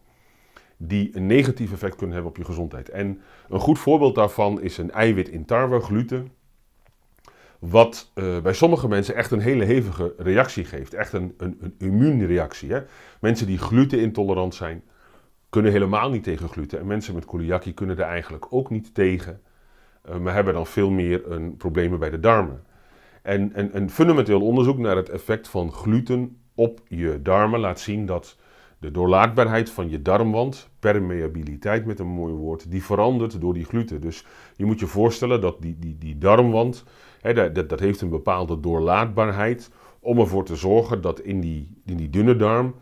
die 0.76 1.10
een 1.16 1.26
negatief 1.26 1.72
effect 1.72 1.96
kunnen 1.96 2.14
hebben 2.14 2.32
op 2.32 2.38
je 2.38 2.44
gezondheid. 2.44 2.88
En 2.88 3.20
een 3.48 3.60
goed 3.60 3.78
voorbeeld 3.78 4.14
daarvan 4.14 4.60
is 4.60 4.78
een 4.78 4.90
eiwit 4.90 5.28
in 5.28 5.44
tarwe, 5.44 5.80
gluten. 5.80 6.32
Wat 7.58 8.10
uh, 8.14 8.40
bij 8.40 8.52
sommige 8.52 8.88
mensen 8.88 9.14
echt 9.14 9.30
een 9.30 9.40
hele 9.40 9.64
hevige 9.64 10.14
reactie 10.18 10.64
geeft. 10.64 10.94
Echt 10.94 11.12
een, 11.12 11.34
een, 11.36 11.58
een 11.60 11.74
immuunreactie. 11.78 12.72
Hè? 12.72 12.80
Mensen 13.20 13.46
die 13.46 13.58
glutenintolerant 13.58 14.54
zijn, 14.54 14.82
kunnen 15.50 15.72
helemaal 15.72 16.10
niet 16.10 16.22
tegen 16.22 16.48
gluten. 16.48 16.78
En 16.78 16.86
mensen 16.86 17.14
met 17.14 17.26
celiakie 17.30 17.72
kunnen 17.72 17.98
er 17.98 18.04
eigenlijk 18.04 18.46
ook 18.50 18.70
niet 18.70 18.94
tegen. 18.94 19.40
Uh, 20.08 20.16
maar 20.16 20.34
hebben 20.34 20.54
dan 20.54 20.66
veel 20.66 20.90
meer 20.90 21.30
een 21.30 21.56
problemen 21.56 21.98
bij 21.98 22.10
de 22.10 22.20
darmen. 22.20 22.62
En, 23.22 23.52
en 23.52 23.76
een 23.76 23.90
fundamenteel 23.90 24.40
onderzoek 24.40 24.78
naar 24.78 24.96
het 24.96 25.08
effect 25.08 25.48
van 25.48 25.72
gluten 25.72 26.36
op 26.54 26.80
je 26.88 27.20
darmen 27.22 27.60
laat 27.60 27.80
zien 27.80 28.06
dat 28.06 28.36
de 28.78 28.90
doorlaatbaarheid 28.90 29.70
van 29.70 29.90
je 29.90 30.02
darmwand, 30.02 30.68
permeabiliteit 30.78 31.84
met 31.84 31.98
een 31.98 32.06
mooi 32.06 32.32
woord, 32.32 32.70
die 32.70 32.84
verandert 32.84 33.40
door 33.40 33.54
die 33.54 33.64
gluten. 33.64 34.00
Dus 34.00 34.24
je 34.56 34.64
moet 34.64 34.80
je 34.80 34.86
voorstellen 34.86 35.40
dat 35.40 35.62
die, 35.62 35.76
die, 35.78 35.98
die 35.98 36.18
darmwand 36.18 36.84
dat, 37.32 37.68
dat, 37.68 37.80
heeft 37.80 38.00
een 38.00 38.08
bepaalde 38.08 38.60
doorlaatbaarheid 38.60 39.70
om 40.00 40.18
ervoor 40.18 40.44
te 40.44 40.56
zorgen 40.56 41.00
dat 41.00 41.20
in 41.20 41.40
die, 41.40 41.68
in 41.84 41.96
die 41.96 42.10
dunne 42.10 42.36
darm 42.36 42.74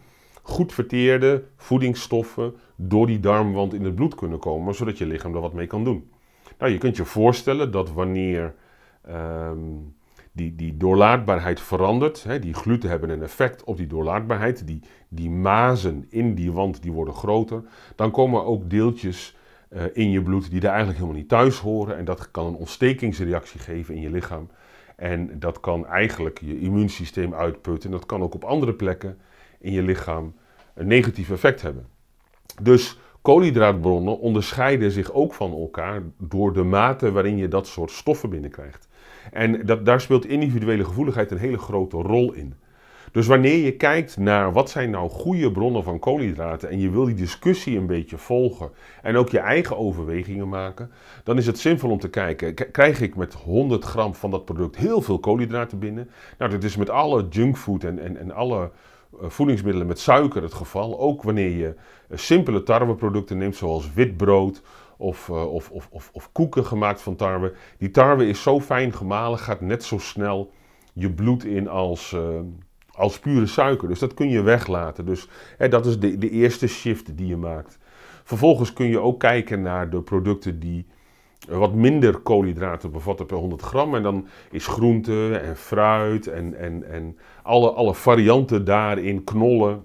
goed 0.42 0.72
verteerde 0.72 1.44
voedingsstoffen 1.56 2.54
door 2.76 3.06
die 3.06 3.20
darmwand 3.20 3.75
in 3.75 3.84
het 3.84 3.94
bloed 3.94 4.14
kunnen 4.14 4.38
komen, 4.38 4.75
zodat 4.75 4.99
je 4.99 5.06
lichaam 5.06 5.34
er 5.34 5.40
wat 5.40 5.52
mee 5.52 5.66
kan 5.66 5.84
doen. 5.84 6.11
Nou, 6.58 6.72
je 6.72 6.78
kunt 6.78 6.96
je 6.96 7.04
voorstellen 7.04 7.70
dat 7.70 7.92
wanneer 7.92 8.54
ehm, 9.02 9.58
die, 10.32 10.54
die 10.54 10.76
doorlaatbaarheid 10.76 11.61
verandert, 11.61 12.26
die 12.40 12.54
gluten 12.54 12.90
hebben 12.90 13.11
een 13.11 13.22
effect 13.22 13.64
op 13.64 13.76
die 13.76 13.87
doorlaatbaarheid, 13.87 14.66
die, 14.66 14.80
die 15.08 15.30
mazen 15.30 16.06
in 16.08 16.34
die 16.34 16.52
wand 16.52 16.82
die 16.82 16.92
worden 16.92 17.14
groter, 17.14 17.62
dan 17.96 18.11
komen 18.11 18.44
ook 18.44 18.70
deeltjes 18.70 19.37
uh, 19.75 19.83
in 19.93 20.11
je 20.11 20.23
bloed 20.23 20.50
die 20.50 20.61
daar 20.61 20.71
eigenlijk 20.71 20.99
helemaal 20.99 21.21
niet 21.21 21.29
thuis 21.29 21.59
horen. 21.59 21.97
En 21.97 22.05
dat 22.05 22.31
kan 22.31 22.47
een 22.47 22.55
ontstekingsreactie 22.55 23.61
geven 23.61 23.95
in 23.95 24.00
je 24.00 24.11
lichaam. 24.11 24.49
En 24.97 25.38
dat 25.38 25.61
kan 25.61 25.87
eigenlijk 25.87 26.41
je 26.41 26.61
immuunsysteem 26.61 27.35
uitputten. 27.35 27.91
En 27.91 27.97
dat 27.97 28.07
kan 28.07 28.23
ook 28.23 28.35
op 28.35 28.45
andere 28.45 28.75
plekken 28.75 29.19
in 29.61 29.73
je 29.73 29.83
lichaam 29.83 30.35
een 30.75 30.87
negatief 30.87 31.31
effect 31.31 31.62
hebben. 31.62 31.87
Dus 32.62 32.99
koolhydraatbronnen 33.23 34.19
onderscheiden 34.19 34.91
zich 34.91 35.12
ook 35.12 35.35
van 35.35 35.52
elkaar 35.52 36.02
door 36.19 36.52
de 36.52 36.62
mate 36.62 37.12
waarin 37.12 37.37
je 37.37 37.49
dat 37.49 37.67
soort 37.67 37.91
stoffen 37.91 38.31
binnenkrijgt. 38.31 38.88
En 39.33 39.67
dat, 39.67 39.87
daar 39.87 40.00
speelt 40.00 40.26
individuele 40.26 40.85
gevoeligheid 40.85 41.31
een 41.31 41.38
hele 41.38 41.59
grote 41.59 41.97
rol 41.97 42.33
in. 42.33 42.55
Dus 43.12 43.26
wanneer 43.26 43.64
je 43.64 43.76
kijkt 43.76 44.16
naar 44.16 44.52
wat 44.52 44.71
zijn 44.71 44.90
nou 44.90 45.11
goede 45.11 45.52
bronnen 45.52 45.85
van 45.85 45.99
koolhydraten 45.99 46.69
en 46.71 46.81
je 46.81 46.90
wil 46.90 47.04
die 47.04 47.14
discussie 47.14 47.78
een 47.78 47.87
beetje 47.87 48.19
volgen 48.19 48.71
en 49.02 49.16
ook 49.16 49.28
je 49.28 49.38
eigen 49.38 49.78
overwegingen 49.78 50.49
maken, 50.49 50.90
dan 51.25 51.38
is 51.38 51.47
het 51.47 51.59
zinvol 51.59 51.90
om 51.90 51.99
te 51.99 52.11
kijken, 52.11 52.54
krijg 52.71 53.00
ik 53.00 53.16
met 53.16 53.35
100 53.35 53.85
gram 53.85 54.14
van 54.14 54.31
dat 54.31 54.45
product 54.45 54.76
heel 54.76 55.02
veel 55.02 55.19
koolhydraten 55.19 55.78
binnen? 55.78 56.11
Nou, 56.38 56.50
dat 56.50 56.64
is 56.64 56.76
met 56.76 56.90
alle 56.90 57.26
junkfood 57.28 57.85
en, 57.85 57.99
en, 57.99 58.16
en 58.16 58.33
alle 58.33 58.71
eh, 59.21 59.28
voedingsmiddelen 59.28 59.87
met 59.87 59.99
suiker 59.99 60.42
het 60.42 60.54
geval. 60.54 61.00
Ook 61.00 61.23
wanneer 61.23 61.50
je 61.50 61.75
eh, 62.09 62.19
simpele 62.19 62.62
tarweproducten 62.62 63.38
neemt, 63.38 63.57
zoals 63.57 63.92
wit 63.92 64.16
brood 64.16 64.62
of, 64.97 65.28
uh, 65.28 65.52
of, 65.52 65.71
of, 65.71 65.88
of, 65.90 66.11
of 66.12 66.33
koeken 66.33 66.64
gemaakt 66.64 67.00
van 67.00 67.16
tarwe. 67.16 67.52
Die 67.78 67.90
tarwe 67.90 68.26
is 68.26 68.42
zo 68.42 68.61
fijn 68.61 68.92
gemalen, 68.92 69.38
gaat 69.38 69.61
net 69.61 69.85
zo 69.85 69.99
snel 69.99 70.50
je 70.92 71.11
bloed 71.11 71.45
in 71.45 71.69
als, 71.69 72.16
als 72.92 73.18
pure 73.18 73.46
suiker. 73.46 73.88
Dus 73.88 73.99
dat 73.99 74.14
kun 74.14 74.28
je 74.28 74.42
weglaten. 74.42 75.06
Dus 75.06 75.28
hè, 75.56 75.68
dat 75.68 75.87
is 75.87 75.99
de, 75.99 76.18
de 76.18 76.30
eerste 76.30 76.66
shift 76.66 77.16
die 77.16 77.26
je 77.26 77.37
maakt. 77.37 77.78
Vervolgens 78.25 78.72
kun 78.72 78.87
je 78.87 78.99
ook 78.99 79.20
kijken 79.20 79.62
naar 79.62 79.90
de 79.90 80.02
producten 80.02 80.58
die 80.58 80.87
wat 81.49 81.75
minder 81.75 82.18
koolhydraten 82.18 82.92
bevatten 82.92 83.26
per 83.26 83.37
100 83.37 83.62
gram. 83.62 83.94
En 83.94 84.02
dan 84.02 84.26
is 84.50 84.66
groente 84.66 85.37
en 85.37 85.56
fruit 85.56 86.26
en, 86.26 86.54
en, 86.58 86.90
en 86.90 87.18
alle, 87.42 87.70
alle 87.70 87.94
varianten 87.94 88.64
daarin, 88.64 89.25
knollen, 89.25 89.84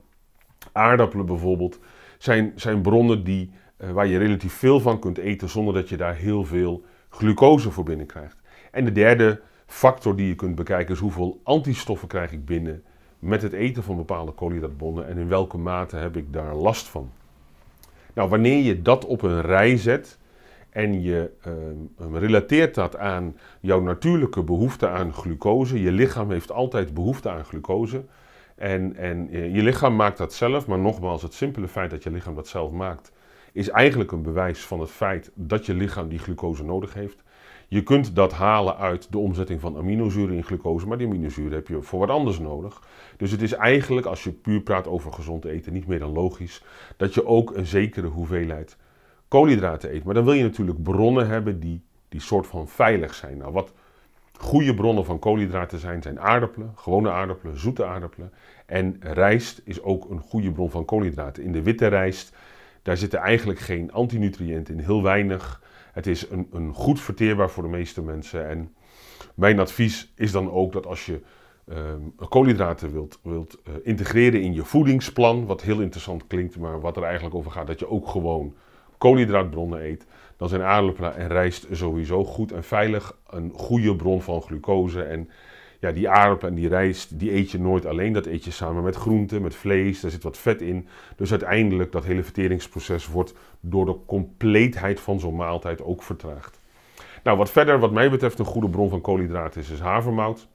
aardappelen 0.71 1.25
bijvoorbeeld, 1.25 1.79
zijn, 2.17 2.51
zijn 2.55 2.81
bronnen 2.81 3.23
die, 3.23 3.51
uh, 3.77 3.91
waar 3.91 4.07
je 4.07 4.17
relatief 4.17 4.53
veel 4.53 4.79
van 4.79 4.99
kunt 4.99 5.17
eten 5.17 5.49
zonder 5.49 5.73
dat 5.73 5.89
je 5.89 5.97
daar 5.97 6.15
heel 6.15 6.45
veel 6.45 6.83
glucose 7.09 7.71
voor 7.71 7.83
binnenkrijgt. 7.83 8.37
En 8.71 8.85
de 8.85 8.91
derde 8.91 9.41
factor 9.65 10.15
die 10.15 10.27
je 10.27 10.35
kunt 10.35 10.55
bekijken 10.55 10.93
is 10.93 10.99
hoeveel 10.99 11.39
antistoffen 11.43 12.07
krijg 12.07 12.31
ik 12.31 12.45
binnen 12.45 12.83
met 13.27 13.41
het 13.41 13.53
eten 13.53 13.83
van 13.83 13.95
bepaalde 13.95 14.31
koolhydraatbonnen 14.31 15.07
en 15.07 15.17
in 15.17 15.27
welke 15.27 15.57
mate 15.57 15.95
heb 15.95 16.17
ik 16.17 16.33
daar 16.33 16.55
last 16.55 16.87
van. 16.87 17.09
Nou, 18.13 18.29
wanneer 18.29 18.63
je 18.63 18.81
dat 18.81 19.05
op 19.05 19.21
een 19.21 19.41
rij 19.41 19.77
zet 19.77 20.17
en 20.69 21.01
je 21.01 21.31
uh, 21.47 22.19
relateert 22.19 22.75
dat 22.75 22.97
aan 22.97 23.37
jouw 23.59 23.79
natuurlijke 23.79 24.43
behoefte 24.43 24.89
aan 24.89 25.13
glucose, 25.13 25.81
je 25.81 25.91
lichaam 25.91 26.31
heeft 26.31 26.51
altijd 26.51 26.93
behoefte 26.93 27.29
aan 27.29 27.45
glucose. 27.45 28.03
En, 28.55 28.95
en 28.95 29.27
je 29.31 29.63
lichaam 29.63 29.95
maakt 29.95 30.17
dat 30.17 30.33
zelf, 30.33 30.67
maar 30.67 30.79
nogmaals, 30.79 31.21
het 31.21 31.33
simpele 31.33 31.67
feit 31.67 31.89
dat 31.89 32.03
je 32.03 32.11
lichaam 32.11 32.35
dat 32.35 32.47
zelf 32.47 32.71
maakt, 32.71 33.11
is 33.51 33.69
eigenlijk 33.69 34.11
een 34.11 34.21
bewijs 34.21 34.59
van 34.59 34.79
het 34.79 34.91
feit 34.91 35.31
dat 35.33 35.65
je 35.65 35.73
lichaam 35.73 36.07
die 36.07 36.19
glucose 36.19 36.63
nodig 36.63 36.93
heeft. 36.93 37.23
Je 37.69 37.83
kunt 37.83 38.15
dat 38.15 38.33
halen 38.33 38.77
uit 38.77 39.11
de 39.11 39.17
omzetting 39.17 39.61
van 39.61 39.77
aminozuren 39.77 40.35
in 40.35 40.43
glucose, 40.43 40.87
maar 40.87 40.97
die 40.97 41.07
aminozuren 41.07 41.53
heb 41.53 41.67
je 41.67 41.81
voor 41.81 41.99
wat 41.99 42.09
anders 42.09 42.39
nodig. 42.39 42.81
Dus 43.17 43.31
het 43.31 43.41
is 43.41 43.53
eigenlijk, 43.53 44.05
als 44.05 44.23
je 44.23 44.31
puur 44.31 44.61
praat 44.61 44.87
over 44.87 45.13
gezond 45.13 45.45
eten, 45.45 45.73
niet 45.73 45.87
meer 45.87 45.99
dan 45.99 46.11
logisch 46.11 46.63
dat 46.97 47.13
je 47.13 47.25
ook 47.25 47.55
een 47.55 47.65
zekere 47.65 48.07
hoeveelheid 48.07 48.77
koolhydraten 49.27 49.93
eet. 49.93 50.03
Maar 50.03 50.13
dan 50.13 50.23
wil 50.23 50.33
je 50.33 50.43
natuurlijk 50.43 50.83
bronnen 50.83 51.27
hebben 51.27 51.59
die, 51.59 51.81
die 52.09 52.21
soort 52.21 52.47
van 52.47 52.67
veilig 52.67 53.13
zijn. 53.13 53.37
Nou, 53.37 53.51
wat 53.51 53.73
goede 54.37 54.73
bronnen 54.73 55.05
van 55.05 55.19
koolhydraten 55.19 55.79
zijn, 55.79 56.01
zijn 56.01 56.19
aardappelen, 56.19 56.71
gewone 56.75 57.11
aardappelen, 57.11 57.59
zoete 57.59 57.85
aardappelen. 57.85 58.33
En 58.65 58.97
rijst 58.99 59.61
is 59.63 59.81
ook 59.81 60.09
een 60.09 60.19
goede 60.19 60.51
bron 60.51 60.69
van 60.69 60.85
koolhydraten. 60.85 61.43
In 61.43 61.51
de 61.51 61.61
witte 61.61 61.87
rijst, 61.87 62.35
daar 62.81 62.97
zitten 62.97 63.19
eigenlijk 63.19 63.59
geen 63.59 63.91
antinutriënten 63.91 64.77
in, 64.77 64.83
heel 64.83 65.03
weinig. 65.03 65.61
Het 65.97 66.07
is 66.07 66.29
een, 66.29 66.47
een 66.51 66.73
goed 66.73 66.99
verteerbaar 67.01 67.49
voor 67.49 67.63
de 67.63 67.69
meeste 67.69 68.01
mensen. 68.01 68.49
En 68.49 68.75
mijn 69.35 69.59
advies 69.59 70.11
is 70.15 70.31
dan 70.31 70.51
ook 70.51 70.73
dat 70.73 70.85
als 70.85 71.05
je 71.05 71.21
uh, 71.65 71.75
koolhydraten 72.29 72.91
wilt, 72.91 73.19
wilt 73.23 73.57
uh, 73.67 73.73
integreren 73.83 74.41
in 74.41 74.53
je 74.53 74.63
voedingsplan, 74.63 75.45
wat 75.45 75.61
heel 75.61 75.81
interessant 75.81 76.27
klinkt, 76.27 76.57
maar 76.57 76.81
wat 76.81 76.97
er 76.97 77.03
eigenlijk 77.03 77.35
over 77.35 77.51
gaat, 77.51 77.67
dat 77.67 77.79
je 77.79 77.89
ook 77.89 78.07
gewoon 78.07 78.55
koolhydraatbronnen 78.97 79.83
eet, 79.83 80.05
dan 80.37 80.49
zijn 80.49 80.61
aardappelen 80.61 81.15
en 81.15 81.27
rijst 81.27 81.67
sowieso 81.71 82.25
goed 82.25 82.51
en 82.51 82.63
veilig 82.63 83.17
een 83.29 83.51
goede 83.55 83.95
bron 83.95 84.21
van 84.21 84.41
glucose. 84.41 85.03
En 85.03 85.29
ja, 85.79 85.91
die 85.91 86.09
aardappelen 86.09 86.53
en 86.53 86.59
die 86.59 86.69
rijst, 86.69 87.19
die 87.19 87.33
eet 87.33 87.51
je 87.51 87.59
nooit 87.59 87.85
alleen. 87.85 88.13
Dat 88.13 88.25
eet 88.25 88.43
je 88.43 88.51
samen 88.51 88.83
met 88.83 88.95
groenten, 88.95 89.41
met 89.41 89.55
vlees, 89.55 89.99
daar 89.99 90.11
zit 90.11 90.23
wat 90.23 90.37
vet 90.37 90.61
in. 90.61 90.87
Dus 91.15 91.31
uiteindelijk, 91.31 91.91
dat 91.91 92.05
hele 92.05 92.23
verteringsproces 92.23 93.07
wordt 93.07 93.33
door 93.59 93.85
de 93.85 93.97
compleetheid 94.05 94.99
van 94.99 95.19
zo'n 95.19 95.35
maaltijd 95.35 95.83
ook 95.83 96.03
vertraagd. 96.03 96.59
Nou, 97.23 97.37
wat 97.37 97.51
verder, 97.51 97.79
wat 97.79 97.91
mij 97.91 98.09
betreft, 98.09 98.39
een 98.39 98.45
goede 98.45 98.69
bron 98.69 98.89
van 98.89 99.01
koolhydraten 99.01 99.61
is, 99.61 99.69
is 99.69 99.79
havermout. 99.79 100.47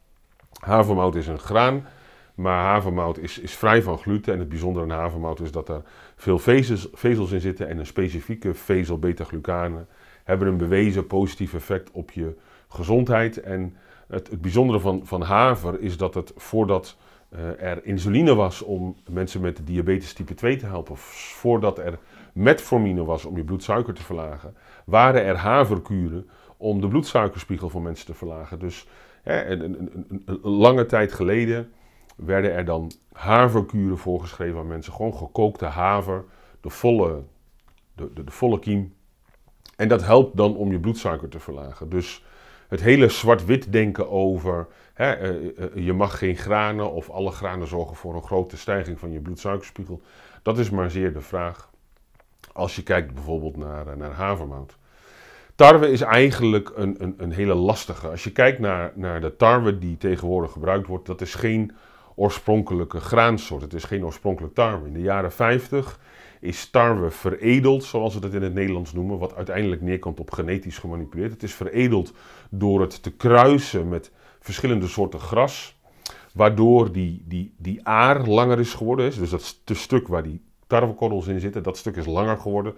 Havermout 0.61 1.15
is 1.15 1.27
een 1.27 1.39
graan, 1.39 1.87
maar 2.35 2.63
havermout 2.63 3.19
is, 3.19 3.39
is 3.39 3.55
vrij 3.55 3.83
van 3.83 3.99
gluten. 3.99 4.33
En 4.33 4.39
het 4.39 4.49
bijzondere 4.49 4.85
aan 4.85 4.99
havermout 4.99 5.41
is 5.41 5.51
dat 5.51 5.69
er 5.69 5.83
veel 6.17 6.39
vezels, 6.39 6.89
vezels 6.93 7.33
in 7.33 7.41
zitten 7.41 7.69
en 7.69 7.79
een 7.79 7.87
specifieke 7.87 8.55
vezel, 8.55 8.99
beta-glucanen, 8.99 9.87
hebben 10.25 10.49
een 10.49 10.57
bewezen 10.57 11.07
positief 11.07 11.55
effect 11.55 11.91
op 11.91 12.11
je 12.11 12.37
gezondheid. 12.69 13.41
En 13.41 13.77
het, 14.13 14.31
het 14.31 14.41
bijzondere 14.41 14.81
van, 14.81 15.01
van 15.05 15.23
haver 15.23 15.81
is 15.81 15.97
dat 15.97 16.15
het 16.15 16.33
voordat 16.37 16.97
uh, 17.31 17.63
er 17.63 17.85
insuline 17.85 18.35
was 18.35 18.63
om 18.63 18.97
mensen 19.11 19.41
met 19.41 19.61
diabetes 19.65 20.13
type 20.13 20.35
2 20.35 20.57
te 20.57 20.67
helpen, 20.67 20.97
voordat 20.97 21.79
er 21.79 21.99
metformine 22.33 23.05
was 23.05 23.25
om 23.25 23.37
je 23.37 23.45
bloedsuiker 23.45 23.95
te 23.95 24.03
verlagen, 24.03 24.57
waren 24.85 25.25
er 25.25 25.37
haverkuren 25.37 26.29
om 26.57 26.81
de 26.81 26.89
bloedsuikerspiegel 26.89 27.69
van 27.69 27.83
mensen 27.83 28.07
te 28.07 28.15
verlagen. 28.15 28.59
Dus 28.59 28.87
hè, 29.23 29.47
een, 29.47 29.91
een, 30.25 30.41
lange 30.43 30.87
tijd 30.87 31.13
geleden 31.13 31.73
werden 32.17 32.53
er 32.53 32.65
dan 32.65 32.93
haverkuren 33.13 33.99
voorgeschreven 33.99 34.59
aan 34.59 34.67
mensen. 34.67 34.93
Gewoon 34.93 35.15
gekookte 35.15 35.65
haver, 35.65 36.25
de 36.61 36.71
volle, 36.71 37.23
de, 37.95 38.13
de 38.13 38.31
volle 38.31 38.59
kiem. 38.59 38.95
En 39.77 39.89
dat 39.89 40.05
helpt 40.05 40.37
dan 40.37 40.57
om 40.57 40.73
je 40.73 40.81
bloedsuiker 40.81 41.29
te 41.29 41.41
verlagen. 41.41 41.89
Dus 41.89 42.25
het 42.73 42.81
hele 42.81 43.09
zwart-wit 43.09 43.73
denken 43.73 44.11
over 44.11 44.67
hè, 44.95 45.13
eh, 45.13 45.29
eh, 45.29 45.71
je 45.75 45.93
mag 45.93 46.19
geen 46.19 46.37
granen 46.37 46.93
of 46.93 47.11
alle 47.11 47.31
granen 47.31 47.67
zorgen 47.67 47.97
voor 47.97 48.15
een 48.15 48.23
grote 48.23 48.57
stijging 48.57 48.99
van 48.99 49.13
je 49.13 49.21
bloedsuikerspiegel. 49.21 50.01
Dat 50.43 50.59
is 50.59 50.71
maar 50.71 50.91
zeer 50.91 51.13
de 51.13 51.21
vraag 51.21 51.71
als 52.53 52.77
je 52.77 52.83
kijkt 52.83 53.15
bijvoorbeeld 53.15 53.57
naar, 53.57 53.87
eh, 53.87 53.97
naar 53.97 54.11
havermout. 54.11 54.77
Tarwe 55.55 55.91
is 55.91 56.01
eigenlijk 56.01 56.73
een, 56.75 56.97
een, 56.99 57.15
een 57.17 57.33
hele 57.33 57.55
lastige. 57.55 58.09
Als 58.09 58.25
je 58.25 58.33
kijkt 58.33 58.59
naar, 58.59 58.93
naar 58.95 59.21
de 59.21 59.37
tarwe 59.37 59.79
die 59.79 59.97
tegenwoordig 59.97 60.53
gebruikt 60.53 60.87
wordt, 60.87 61.07
dat 61.07 61.21
is 61.21 61.35
geen 61.35 61.73
oorspronkelijke 62.15 63.01
graansoort. 63.01 63.63
Het 63.63 63.75
is 63.75 63.85
geen 63.85 64.05
oorspronkelijk 64.05 64.55
tarwe. 64.55 64.87
In 64.87 64.93
de 64.93 65.01
jaren 65.01 65.33
50 65.33 65.99
is 66.43 66.71
tarwe 66.71 67.11
veredeld, 67.11 67.85
zoals 67.85 68.15
we 68.15 68.21
dat 68.21 68.35
in 68.35 68.43
het 68.43 68.55
Nederlands 68.55 68.93
noemen, 68.93 69.19
wat 69.19 69.35
uiteindelijk 69.35 69.81
neerkomt 69.81 70.21
op 70.21 70.31
genetisch 70.31 70.79
gemanipuleerd. 70.79 71.33
Het 71.33 71.43
is 71.43 71.55
veredeld 71.55 72.13
door 72.51 72.81
het 72.81 73.03
te 73.03 73.11
kruisen 73.11 73.89
met 73.89 74.13
verschillende 74.41 74.87
soorten 74.87 75.21
gras, 75.21 75.77
waardoor 76.35 76.93
die, 76.93 77.23
die, 77.27 77.55
die 77.57 77.87
aar 77.87 78.27
langer 78.27 78.59
is 78.59 78.75
geworden. 78.75 79.19
Dus 79.19 79.31
dat 79.31 79.57
stuk 79.77 80.09
waar 80.09 80.23
die 80.23 80.41
tarwekorrels 80.67 81.27
in 81.27 81.41
zitten, 81.41 81.63
dat 81.63 81.77
stuk 81.77 81.97
is 81.97 82.07
langer 82.07 82.39
geworden. 82.39 82.75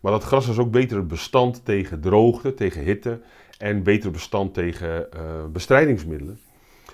Maar 0.00 0.12
dat 0.12 0.24
gras 0.24 0.48
is 0.48 0.58
ook 0.58 0.70
beter 0.70 1.06
bestand 1.06 1.64
tegen 1.64 2.00
droogte, 2.00 2.54
tegen 2.54 2.82
hitte 2.82 3.20
en 3.58 3.82
beter 3.82 4.10
bestand 4.10 4.54
tegen 4.54 5.06
uh, 5.16 5.20
bestrijdingsmiddelen. 5.52 6.38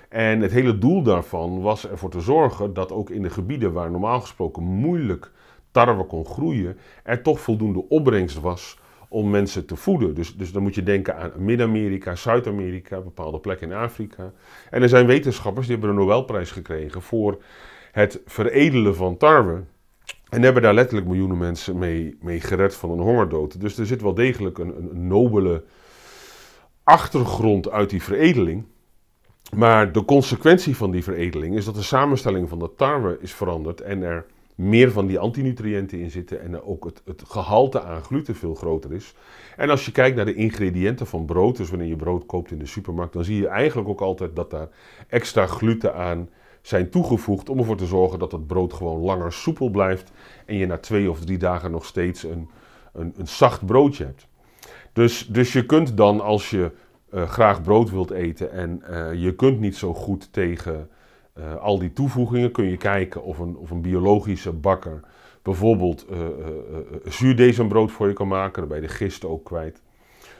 En 0.08 0.40
het 0.40 0.52
hele 0.52 0.78
doel 0.78 1.02
daarvan 1.02 1.60
was 1.60 1.88
ervoor 1.88 2.10
te 2.10 2.20
zorgen 2.20 2.74
dat 2.74 2.92
ook 2.92 3.10
in 3.10 3.22
de 3.22 3.30
gebieden 3.30 3.72
waar 3.72 3.90
normaal 3.90 4.20
gesproken 4.20 4.62
moeilijk 4.62 5.30
tarwe 5.72 6.04
kon 6.04 6.26
groeien, 6.26 6.78
er 7.02 7.22
toch 7.22 7.40
voldoende 7.40 7.88
opbrengst 7.88 8.40
was 8.40 8.78
om 9.08 9.30
mensen 9.30 9.66
te 9.66 9.76
voeden. 9.76 10.14
Dus, 10.14 10.36
dus 10.36 10.52
dan 10.52 10.62
moet 10.62 10.74
je 10.74 10.82
denken 10.82 11.16
aan 11.16 11.32
Midden-Amerika, 11.36 12.14
Zuid-Amerika, 12.14 13.00
bepaalde 13.00 13.38
plekken 13.38 13.70
in 13.70 13.76
Afrika. 13.76 14.32
En 14.70 14.82
er 14.82 14.88
zijn 14.88 15.06
wetenschappers 15.06 15.66
die 15.66 15.76
hebben 15.76 15.94
een 15.94 16.00
Nobelprijs 16.00 16.50
gekregen 16.50 17.02
voor 17.02 17.42
het 17.92 18.20
veredelen 18.26 18.96
van 18.96 19.16
tarwe. 19.16 19.64
En 20.28 20.42
hebben 20.42 20.62
daar 20.62 20.74
letterlijk 20.74 21.06
miljoenen 21.06 21.38
mensen 21.38 21.78
mee, 21.78 22.16
mee 22.20 22.40
gered 22.40 22.74
van 22.74 22.90
een 22.90 23.00
hongerdood. 23.00 23.60
Dus 23.60 23.78
er 23.78 23.86
zit 23.86 24.02
wel 24.02 24.14
degelijk 24.14 24.58
een, 24.58 24.76
een 24.76 25.06
nobele 25.06 25.64
achtergrond 26.82 27.70
uit 27.70 27.90
die 27.90 28.02
veredeling. 28.02 28.64
Maar 29.56 29.92
de 29.92 30.04
consequentie 30.04 30.76
van 30.76 30.90
die 30.90 31.02
veredeling 31.02 31.56
is 31.56 31.64
dat 31.64 31.74
de 31.74 31.82
samenstelling 31.82 32.48
van 32.48 32.58
de 32.58 32.70
tarwe 32.76 33.18
is 33.20 33.32
veranderd 33.32 33.80
en 33.80 34.02
er 34.02 34.26
meer 34.62 34.90
van 34.90 35.06
die 35.06 35.18
antinutriënten 35.18 35.98
in 35.98 36.10
zitten 36.10 36.40
en 36.40 36.62
ook 36.62 36.84
het, 36.84 37.02
het 37.04 37.22
gehalte 37.26 37.82
aan 37.82 38.02
gluten 38.02 38.34
veel 38.34 38.54
groter 38.54 38.92
is. 38.92 39.14
En 39.56 39.70
als 39.70 39.84
je 39.84 39.92
kijkt 39.92 40.16
naar 40.16 40.24
de 40.24 40.34
ingrediënten 40.34 41.06
van 41.06 41.24
brood, 41.24 41.56
dus 41.56 41.70
wanneer 41.70 41.88
je 41.88 41.96
brood 41.96 42.26
koopt 42.26 42.50
in 42.50 42.58
de 42.58 42.66
supermarkt, 42.66 43.12
dan 43.12 43.24
zie 43.24 43.40
je 43.40 43.48
eigenlijk 43.48 43.88
ook 43.88 44.00
altijd 44.00 44.36
dat 44.36 44.50
daar 44.50 44.68
extra 45.08 45.46
gluten 45.46 45.94
aan 45.94 46.28
zijn 46.62 46.90
toegevoegd 46.90 47.48
om 47.48 47.58
ervoor 47.58 47.76
te 47.76 47.86
zorgen 47.86 48.18
dat 48.18 48.32
het 48.32 48.46
brood 48.46 48.72
gewoon 48.72 49.00
langer 49.00 49.32
soepel 49.32 49.68
blijft 49.68 50.12
en 50.46 50.56
je 50.56 50.66
na 50.66 50.78
twee 50.78 51.10
of 51.10 51.20
drie 51.20 51.38
dagen 51.38 51.70
nog 51.70 51.84
steeds 51.84 52.22
een, 52.22 52.48
een, 52.92 53.14
een 53.16 53.28
zacht 53.28 53.66
broodje 53.66 54.04
hebt. 54.04 54.26
Dus, 54.92 55.26
dus 55.26 55.52
je 55.52 55.66
kunt 55.66 55.96
dan 55.96 56.20
als 56.20 56.50
je 56.50 56.70
uh, 57.14 57.28
graag 57.28 57.62
brood 57.62 57.90
wilt 57.90 58.10
eten 58.10 58.52
en 58.52 58.82
uh, 58.90 59.14
je 59.14 59.34
kunt 59.34 59.60
niet 59.60 59.76
zo 59.76 59.94
goed 59.94 60.32
tegen 60.32 60.88
uh, 61.38 61.56
al 61.56 61.78
die 61.78 61.92
toevoegingen, 61.92 62.50
kun 62.50 62.64
je 62.64 62.76
kijken 62.76 63.22
of 63.22 63.38
een, 63.38 63.56
of 63.56 63.70
een 63.70 63.80
biologische 63.80 64.52
bakker 64.52 65.00
bijvoorbeeld 65.42 66.06
zuurdesembrood 67.04 67.90
voor 67.90 68.08
je 68.08 68.12
kan 68.12 68.28
maken, 68.28 68.74
je 68.74 68.80
de 68.80 68.88
gist 68.88 69.24
ook 69.24 69.44
kwijt. 69.44 69.82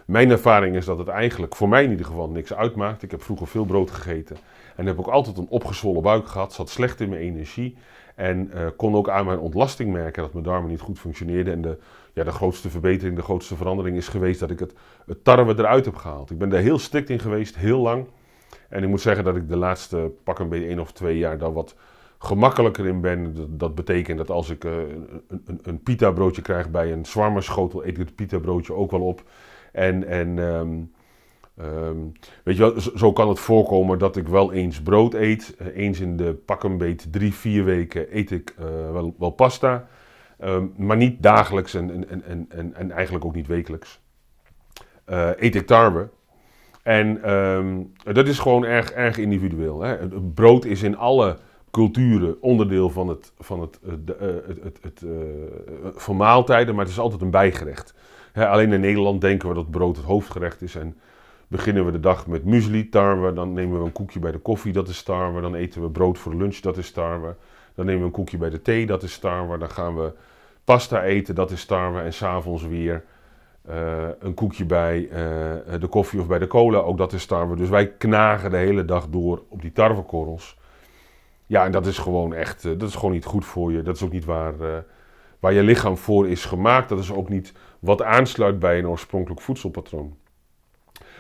Mijn 0.05 0.31
ervaring 0.31 0.77
is 0.77 0.85
dat 0.85 0.99
het 0.99 1.09
eigenlijk 1.09 1.57
voor 1.57 1.69
mij 1.69 1.85
in 1.85 1.91
ieder 1.91 2.07
geval 2.07 2.29
niks 2.29 2.55
uitmaakt. 2.55 3.03
Ik 3.03 3.11
heb 3.11 3.23
vroeger 3.23 3.47
veel 3.47 3.65
brood 3.65 3.91
gegeten 3.91 4.37
en 4.77 4.87
heb 4.87 4.99
ook 4.99 5.07
altijd 5.07 5.39
een 5.39 5.49
opgezwollen 5.49 6.03
buik 6.03 6.29
gehad, 6.29 6.53
zat 6.53 6.71
slecht 6.71 7.01
in 7.01 7.09
mijn 7.09 7.21
energie 7.21 7.77
en 8.15 8.51
kon 8.77 8.95
ook 8.95 9.09
aan 9.09 9.27
mijn 9.27 9.39
ontlasting 9.39 9.93
merken 9.93 10.23
dat 10.23 10.33
mijn 10.33 10.45
darmen 10.45 10.71
niet 10.71 10.81
goed 10.81 10.99
functioneerden 10.99 11.53
en 11.53 11.63
de 11.63 11.79
ja, 12.13 12.25
de 12.25 12.31
grootste 12.31 12.71
verbetering, 12.71 13.17
de 13.17 13.23
grootste 13.23 13.57
verandering 13.57 13.97
is 13.97 14.09
geweest 14.09 14.41
dat 14.41 14.51
ik 14.51 14.59
het, 14.59 14.75
het 15.07 15.25
tarwe 15.25 15.55
eruit 15.59 15.85
heb 15.85 15.97
gehaald. 15.97 16.31
Ik 16.31 16.39
ben 16.39 16.49
daar 16.49 16.61
heel 16.61 16.79
strikt 16.79 17.11
in 17.11 17.19
geweest, 17.19 17.57
heel 17.57 17.81
lang. 17.81 18.07
En 18.73 18.83
ik 18.83 18.89
moet 18.89 19.01
zeggen 19.01 19.25
dat 19.25 19.37
ik 19.37 19.49
de 19.49 19.57
laatste 19.57 20.13
pak 20.25 20.39
een 20.39 20.49
beetje 20.49 20.69
één 20.69 20.79
of 20.79 20.93
twee 20.93 21.19
jaar 21.19 21.39
daar 21.39 21.53
wat 21.53 21.75
gemakkelijker 22.19 22.87
in 22.87 23.01
ben. 23.01 23.35
Dat, 23.49 23.75
betekent 23.75 24.19
dat 24.19 24.31
als 24.31 24.51
ik 24.51 24.65
uh, 24.65 24.73
een, 24.73 25.43
een, 25.47 25.59
een, 25.63 25.83
pita 25.83 26.11
broodje 26.11 26.43
krijg 26.43 26.71
bij 26.71 26.93
een 26.93 27.07
zwarme 27.07 27.41
schotel, 27.41 27.85
eet 27.85 27.91
ik 27.91 27.97
het 27.97 28.15
pita 28.15 28.39
broodje 28.39 28.75
ook 28.75 28.91
wel 28.91 29.01
op. 29.01 29.23
En, 29.73 30.07
en 30.07 30.39
um, 30.39 30.93
um, 31.61 32.13
weet 32.45 32.57
je 32.57 32.63
wel, 32.63 32.81
zo 32.81 33.13
kan 33.13 33.29
het 33.29 33.39
voorkomen 33.39 33.99
dat 33.99 34.17
ik 34.17 34.29
wel 34.29 34.53
eens 34.53 34.83
brood 34.83 35.15
eet. 35.15 35.57
Uh, 35.61 35.77
eens 35.77 36.01
in 36.01 36.17
de 36.17 36.35
pak 36.35 36.63
een 36.63 36.79
beetje 36.79 37.11
drie, 37.11 37.35
vier 37.35 37.65
weken 37.65 38.17
eet 38.17 38.31
ik 38.31 38.55
uh, 38.61 38.93
wel, 38.93 39.15
wel 39.19 39.31
pasta. 39.31 39.89
Um, 40.45 40.75
maar 40.77 40.97
niet 40.97 41.23
dagelijks 41.23 41.75
en, 41.75 42.09
en, 42.09 42.25
en, 42.25 42.47
en, 42.49 42.75
en 42.75 42.91
eigenlijk 42.91 43.25
ook 43.25 43.35
niet 43.35 43.47
wekelijks. 43.47 44.01
Eet 45.05 45.55
ik 45.55 45.67
tarwe. 45.67 46.09
En 46.83 47.33
um, 47.33 47.93
dat 48.13 48.27
is 48.27 48.39
gewoon 48.39 48.65
erg, 48.65 48.91
erg 48.91 49.19
individueel. 49.19 49.81
Hè. 49.81 49.97
Brood 50.35 50.65
is 50.65 50.83
in 50.83 50.97
alle 50.97 51.37
culturen 51.71 52.43
onderdeel 52.43 52.91
van, 52.91 53.09
het, 53.09 53.33
van, 53.39 53.61
het, 53.61 53.79
eh, 53.87 53.93
de, 54.05 54.17
uh, 54.21 54.65
het, 54.65 54.79
het, 54.83 55.03
uh, 55.05 55.11
van 55.95 56.17
maaltijden, 56.17 56.75
maar 56.75 56.85
het 56.85 56.93
is 56.93 57.01
altijd 57.01 57.21
een 57.21 57.31
bijgerecht. 57.31 57.95
Alleen 58.35 58.73
in 58.73 58.81
Nederland 58.81 59.21
denken 59.21 59.49
we 59.49 59.55
dat 59.55 59.71
brood 59.71 59.97
het 59.97 60.05
hoofdgerecht 60.05 60.63
is. 60.63 60.75
En 60.75 60.97
beginnen 61.49 61.85
we 61.85 61.93
de 61.93 62.01
dag 62.01 62.27
met 62.27 62.45
muesli, 62.45 62.89
tarwe. 62.89 63.33
Dan 63.33 63.53
nemen 63.53 63.79
we 63.79 63.85
een 63.85 63.93
koekje 63.93 64.19
bij 64.19 64.33
de 64.33 64.39
koffie, 64.39 64.73
dat 64.73 64.89
is 64.89 65.03
tarwe. 65.03 65.41
Dan 65.41 65.55
eten 65.55 65.83
we 65.83 65.91
brood 65.91 66.19
voor 66.19 66.35
lunch, 66.35 66.57
dat 66.57 66.77
is 66.77 66.91
tarwe. 66.91 67.35
Dan 67.75 67.87
nemen 67.87 68.01
we 68.01 68.07
een 68.07 68.13
koekje 68.13 68.39
bij 68.39 68.51
de 68.51 68.63
thee, 68.63 68.87
dat 68.87 69.03
is 69.03 69.19
tarwe. 69.19 69.59
Dan 69.59 69.71
gaan 69.71 69.97
we 69.97 70.13
pasta 70.65 71.03
eten, 71.03 71.35
dat 71.35 71.51
is 71.51 71.65
tarwe. 71.65 72.01
En 72.01 72.13
s'avonds 72.13 72.67
weer 72.67 73.05
uh, 73.69 74.09
een 74.19 74.35
koekje 74.35 74.65
bij 74.65 75.01
uh, 75.01 75.11
de 75.81 75.87
koffie 75.91 76.21
of 76.21 76.27
bij 76.27 76.39
de 76.39 76.47
cola, 76.47 76.79
ook 76.79 76.99
dat 76.99 77.13
is 77.13 77.27
tarwe. 77.27 77.57
Dus 77.57 77.69
wij 77.69 77.93
knagen 77.93 78.51
de 78.51 78.57
hele 78.57 78.85
dag 78.85 79.09
door 79.09 79.43
op 79.49 79.63
die 79.63 79.73
tarwekorrels. 79.73 80.59
Ja, 81.47 81.65
en 81.65 81.73
dat 81.73 81.87
is 81.87 81.99
gewoon 81.99 82.35
echt, 82.35 82.65
uh, 82.65 82.79
dat 82.79 82.89
is 82.89 82.95
gewoon 82.95 83.13
niet 83.13 83.25
goed 83.25 83.45
voor 83.45 83.73
je. 83.73 83.83
Dat 83.83 83.97
is 83.97 84.03
ook 84.03 84.13
niet 84.13 84.25
waar, 84.25 84.55
waar 85.41 85.53
je 85.53 85.63
lichaam 85.63 85.97
voor 85.97 86.29
is 86.29 86.45
gemaakt. 86.45 86.89
Dat 86.89 86.99
is 86.99 87.13
ook 87.13 87.29
niet 87.29 87.53
wat 87.79 88.03
aansluit 88.03 88.59
bij 88.59 88.79
een 88.79 88.89
oorspronkelijk 88.89 89.41
voedselpatroon. 89.41 90.17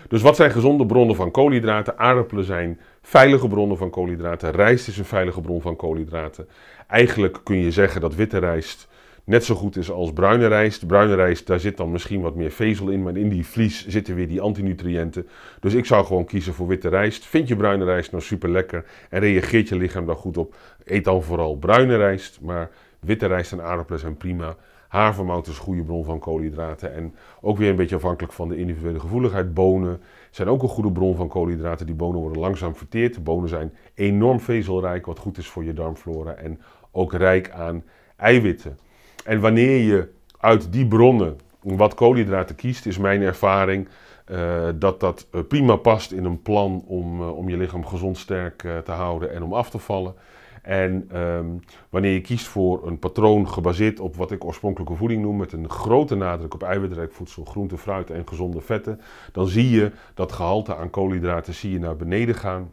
Dus 0.08 0.22
wat 0.22 0.36
zijn 0.36 0.50
gezonde 0.50 0.86
bronnen 0.86 1.16
van 1.16 1.30
koolhydraten? 1.30 1.98
Aardappelen 1.98 2.44
zijn 2.44 2.80
veilige 3.02 3.48
bronnen 3.48 3.76
van 3.76 3.90
koolhydraten. 3.90 4.50
Rijst 4.50 4.88
is 4.88 4.98
een 4.98 5.04
veilige 5.04 5.40
bron 5.40 5.60
van 5.60 5.76
koolhydraten. 5.76 6.48
Eigenlijk 6.86 7.40
kun 7.42 7.56
je 7.56 7.70
zeggen 7.70 8.00
dat 8.00 8.14
witte 8.14 8.38
rijst 8.38 8.88
net 9.24 9.44
zo 9.44 9.54
goed 9.54 9.76
is 9.76 9.90
als 9.90 10.12
bruine 10.12 10.46
rijst. 10.46 10.86
Bruine 10.86 11.14
rijst, 11.14 11.46
daar 11.46 11.60
zit 11.60 11.76
dan 11.76 11.90
misschien 11.90 12.20
wat 12.20 12.34
meer 12.34 12.50
vezel 12.50 12.88
in, 12.88 13.02
maar 13.02 13.16
in 13.16 13.28
die 13.28 13.46
vlies 13.46 13.86
zitten 13.86 14.14
weer 14.14 14.28
die 14.28 14.40
antinutriënten. 14.40 15.28
Dus 15.60 15.74
ik 15.74 15.84
zou 15.84 16.04
gewoon 16.04 16.24
kiezen 16.24 16.54
voor 16.54 16.66
witte 16.66 16.88
rijst. 16.88 17.26
Vind 17.26 17.48
je 17.48 17.56
bruine 17.56 17.84
rijst 17.84 18.10
nou 18.10 18.22
super 18.22 18.50
lekker 18.50 18.84
en 19.10 19.20
reageert 19.20 19.68
je 19.68 19.76
lichaam 19.76 20.06
daar 20.06 20.16
goed 20.16 20.36
op? 20.36 20.54
Eet 20.84 21.04
dan 21.04 21.22
vooral 21.22 21.56
bruine 21.56 21.96
rijst, 21.96 22.40
maar 22.40 22.70
witte 23.00 23.26
rijst 23.26 23.52
en 23.52 23.62
aardappelen 23.62 24.00
zijn 24.00 24.16
prima. 24.16 24.56
Havermout 24.88 25.46
is 25.46 25.56
een 25.56 25.62
goede 25.62 25.82
bron 25.82 26.04
van 26.04 26.18
koolhydraten. 26.18 26.94
En 26.94 27.14
ook 27.40 27.58
weer 27.58 27.70
een 27.70 27.76
beetje 27.76 27.96
afhankelijk 27.96 28.32
van 28.32 28.48
de 28.48 28.56
individuele 28.56 29.00
gevoeligheid. 29.00 29.54
Bonen 29.54 30.00
zijn 30.30 30.48
ook 30.48 30.62
een 30.62 30.68
goede 30.68 30.92
bron 30.92 31.16
van 31.16 31.28
koolhydraten. 31.28 31.86
Die 31.86 31.94
bonen 31.94 32.20
worden 32.20 32.40
langzaam 32.40 32.76
verteerd. 32.76 33.14
De 33.14 33.20
bonen 33.20 33.48
zijn 33.48 33.72
enorm 33.94 34.40
vezelrijk, 34.40 35.06
wat 35.06 35.18
goed 35.18 35.38
is 35.38 35.46
voor 35.46 35.64
je 35.64 35.72
darmflora. 35.72 36.34
En 36.34 36.60
ook 36.90 37.12
rijk 37.12 37.50
aan 37.50 37.84
eiwitten. 38.16 38.78
En 39.24 39.40
wanneer 39.40 39.78
je 39.78 40.08
uit 40.38 40.72
die 40.72 40.86
bronnen 40.86 41.38
wat 41.62 41.94
koolhydraten 41.94 42.54
kiest, 42.54 42.86
is 42.86 42.98
mijn 42.98 43.22
ervaring 43.22 43.88
uh, 44.30 44.68
dat 44.74 45.00
dat 45.00 45.26
eh, 45.30 45.40
prima 45.48 45.76
past 45.76 46.12
in 46.12 46.24
een 46.24 46.42
plan 46.42 46.84
om, 46.86 47.20
uh, 47.20 47.36
om 47.36 47.48
je 47.48 47.56
lichaam 47.56 47.86
gezond 47.86 48.18
sterk 48.18 48.58
te 48.84 48.92
houden 48.92 49.32
en 49.32 49.42
om 49.42 49.52
af 49.52 49.70
te 49.70 49.78
vallen. 49.78 50.14
En 50.62 51.18
um, 51.20 51.60
wanneer 51.90 52.12
je 52.12 52.20
kiest 52.20 52.46
voor 52.46 52.86
een 52.86 52.98
patroon 52.98 53.48
gebaseerd 53.48 54.00
op 54.00 54.16
wat 54.16 54.30
ik 54.30 54.44
oorspronkelijke 54.44 54.94
voeding 54.94 55.22
noem, 55.22 55.36
met 55.36 55.52
een 55.52 55.68
grote 55.68 56.14
nadruk 56.14 56.54
op 56.54 56.62
eiwitrijk 56.62 57.12
voedsel, 57.12 57.44
groente, 57.44 57.78
fruit 57.78 58.10
en 58.10 58.28
gezonde 58.28 58.60
vetten, 58.60 59.00
dan 59.32 59.46
zie 59.46 59.70
je 59.70 59.92
dat 60.14 60.32
gehalte 60.32 60.76
aan 60.76 60.90
koolhydraten 60.90 61.54
zie 61.54 61.72
je 61.72 61.78
naar 61.78 61.96
beneden 61.96 62.34
gaan. 62.34 62.72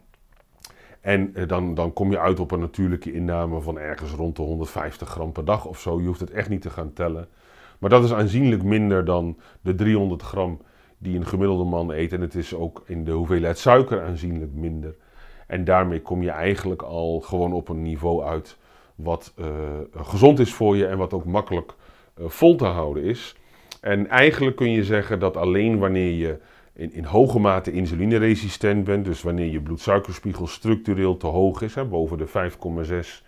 En 1.00 1.34
eh, 1.34 1.48
dan, 1.48 1.74
dan 1.74 1.92
kom 1.92 2.10
je 2.10 2.18
uit 2.18 2.40
op 2.40 2.50
een 2.50 2.60
natuurlijke 2.60 3.12
inname 3.12 3.60
van 3.60 3.78
ergens 3.78 4.12
rond 4.12 4.36
de 4.36 4.42
150 4.42 5.08
gram 5.08 5.32
per 5.32 5.44
dag 5.44 5.66
of 5.66 5.80
zo. 5.80 6.00
Je 6.00 6.06
hoeft 6.06 6.20
het 6.20 6.30
echt 6.30 6.48
niet 6.48 6.62
te 6.62 6.70
gaan 6.70 6.92
tellen. 6.92 7.28
Maar 7.78 7.90
dat 7.90 8.04
is 8.04 8.12
aanzienlijk 8.12 8.62
minder 8.62 9.04
dan 9.04 9.36
de 9.60 9.74
300 9.74 10.22
gram 10.22 10.60
die 10.98 11.16
een 11.16 11.26
gemiddelde 11.26 11.64
man 11.64 11.90
eet. 11.90 12.12
En 12.12 12.20
het 12.20 12.34
is 12.34 12.54
ook 12.54 12.82
in 12.86 13.04
de 13.04 13.12
hoeveelheid 13.12 13.58
suiker 13.58 14.02
aanzienlijk 14.02 14.52
minder. 14.52 14.94
En 15.46 15.64
daarmee 15.64 16.02
kom 16.02 16.22
je 16.22 16.30
eigenlijk 16.30 16.82
al 16.82 17.20
gewoon 17.20 17.52
op 17.52 17.68
een 17.68 17.82
niveau 17.82 18.24
uit 18.24 18.58
wat 18.94 19.32
uh, 19.36 19.46
gezond 19.96 20.38
is 20.38 20.54
voor 20.54 20.76
je 20.76 20.86
en 20.86 20.98
wat 20.98 21.12
ook 21.12 21.24
makkelijk 21.24 21.74
uh, 22.18 22.28
vol 22.28 22.56
te 22.56 22.64
houden 22.64 23.02
is. 23.02 23.34
En 23.80 24.08
eigenlijk 24.08 24.56
kun 24.56 24.70
je 24.70 24.84
zeggen 24.84 25.18
dat 25.18 25.36
alleen 25.36 25.78
wanneer 25.78 26.12
je 26.12 26.38
in, 26.80 26.92
in 26.92 27.04
hoge 27.04 27.38
mate 27.38 27.72
insulineresistent 27.72 28.84
bent, 28.84 29.04
dus 29.04 29.22
wanneer 29.22 29.50
je 29.50 29.60
bloedsuikerspiegel 29.60 30.46
structureel 30.46 31.16
te 31.16 31.26
hoog 31.26 31.62
is, 31.62 31.74
boven 31.88 32.18
de 32.18 32.26
5,6 32.26 33.26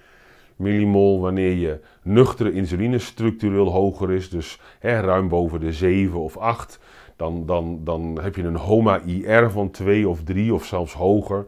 millimol, 0.56 1.20
wanneer 1.20 1.52
je 1.52 1.80
nuchtere 2.02 2.52
insuline 2.52 2.98
structureel 2.98 3.70
hoger 3.70 4.10
is, 4.10 4.30
dus 4.30 4.60
hè, 4.78 5.00
ruim 5.00 5.28
boven 5.28 5.60
de 5.60 5.72
7 5.72 6.20
of 6.20 6.36
8, 6.36 6.78
dan, 7.16 7.46
dan, 7.46 7.80
dan 7.84 8.18
heb 8.22 8.36
je 8.36 8.42
een 8.42 8.56
HOMA-IR 8.56 9.50
van 9.50 9.70
2 9.70 10.08
of 10.08 10.22
3 10.24 10.54
of 10.54 10.64
zelfs 10.64 10.92
hoger 10.92 11.46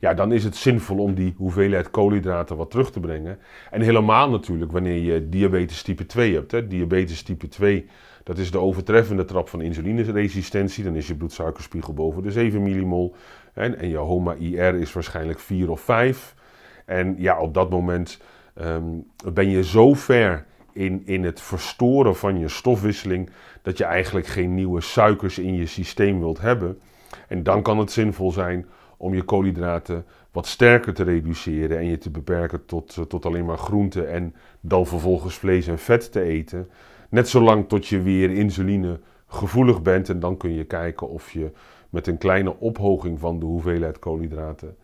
ja, 0.00 0.14
dan 0.14 0.32
is 0.32 0.44
het 0.44 0.56
zinvol 0.56 0.98
om 0.98 1.14
die 1.14 1.34
hoeveelheid 1.36 1.90
koolhydraten 1.90 2.56
wat 2.56 2.70
terug 2.70 2.90
te 2.90 3.00
brengen. 3.00 3.38
En 3.70 3.80
helemaal 3.80 4.30
natuurlijk 4.30 4.72
wanneer 4.72 4.98
je 4.98 5.28
diabetes 5.28 5.82
type 5.82 6.06
2 6.06 6.34
hebt. 6.34 6.50
Hè. 6.50 6.66
Diabetes 6.66 7.22
type 7.22 7.48
2, 7.48 7.86
dat 8.24 8.38
is 8.38 8.50
de 8.50 8.58
overtreffende 8.58 9.24
trap 9.24 9.48
van 9.48 9.60
insulineresistentie. 9.60 10.84
Dan 10.84 10.96
is 10.96 11.06
je 11.06 11.14
bloedsuikerspiegel 11.14 11.92
boven 11.92 12.22
de 12.22 12.30
7 12.30 12.62
millimol. 12.62 13.14
En, 13.52 13.78
en 13.78 13.88
je 13.88 13.96
HOMA-IR 13.96 14.74
is 14.74 14.92
waarschijnlijk 14.92 15.38
4 15.38 15.70
of 15.70 15.80
5. 15.80 16.34
En 16.84 17.14
ja, 17.18 17.40
op 17.40 17.54
dat 17.54 17.70
moment 17.70 18.20
um, 18.60 19.06
ben 19.32 19.48
je 19.48 19.64
zo 19.64 19.94
ver 19.94 20.44
in, 20.72 21.02
in 21.04 21.24
het 21.24 21.40
verstoren 21.40 22.16
van 22.16 22.38
je 22.38 22.48
stofwisseling 22.48 23.30
dat 23.62 23.78
je 23.78 23.84
eigenlijk 23.84 24.26
geen 24.26 24.54
nieuwe 24.54 24.80
suikers 24.80 25.38
in 25.38 25.54
je 25.54 25.66
systeem 25.66 26.18
wilt 26.18 26.40
hebben. 26.40 26.78
En 27.28 27.42
dan 27.42 27.62
kan 27.62 27.78
het 27.78 27.92
zinvol 27.92 28.32
zijn 28.32 28.66
om 28.96 29.14
je 29.14 29.22
koolhydraten 29.22 30.04
wat 30.32 30.46
sterker 30.46 30.94
te 30.94 31.02
reduceren 31.02 31.78
en 31.78 31.86
je 31.86 31.98
te 31.98 32.10
beperken 32.10 32.66
tot, 32.66 32.96
eh, 32.96 33.04
tot 33.04 33.26
alleen 33.26 33.44
maar 33.44 33.58
groenten 33.58 34.10
en 34.10 34.34
dan 34.60 34.86
vervolgens 34.86 35.34
vlees 35.34 35.66
en 35.66 35.78
vet 35.78 36.12
te 36.12 36.20
eten. 36.20 36.68
Net 37.08 37.28
zolang 37.28 37.68
tot 37.68 37.86
je 37.86 38.02
weer 38.02 38.30
insuline 38.30 39.00
gevoelig 39.26 39.82
bent 39.82 40.08
en 40.08 40.20
dan 40.20 40.36
kun 40.36 40.54
je 40.54 40.64
kijken 40.64 41.08
of 41.08 41.30
je 41.30 41.50
met 41.90 42.06
een 42.06 42.18
kleine 42.18 42.58
ophoging 42.58 43.20
van 43.20 43.38
de 43.38 43.46
hoeveelheid 43.46 43.98
koolhydraten 43.98 44.76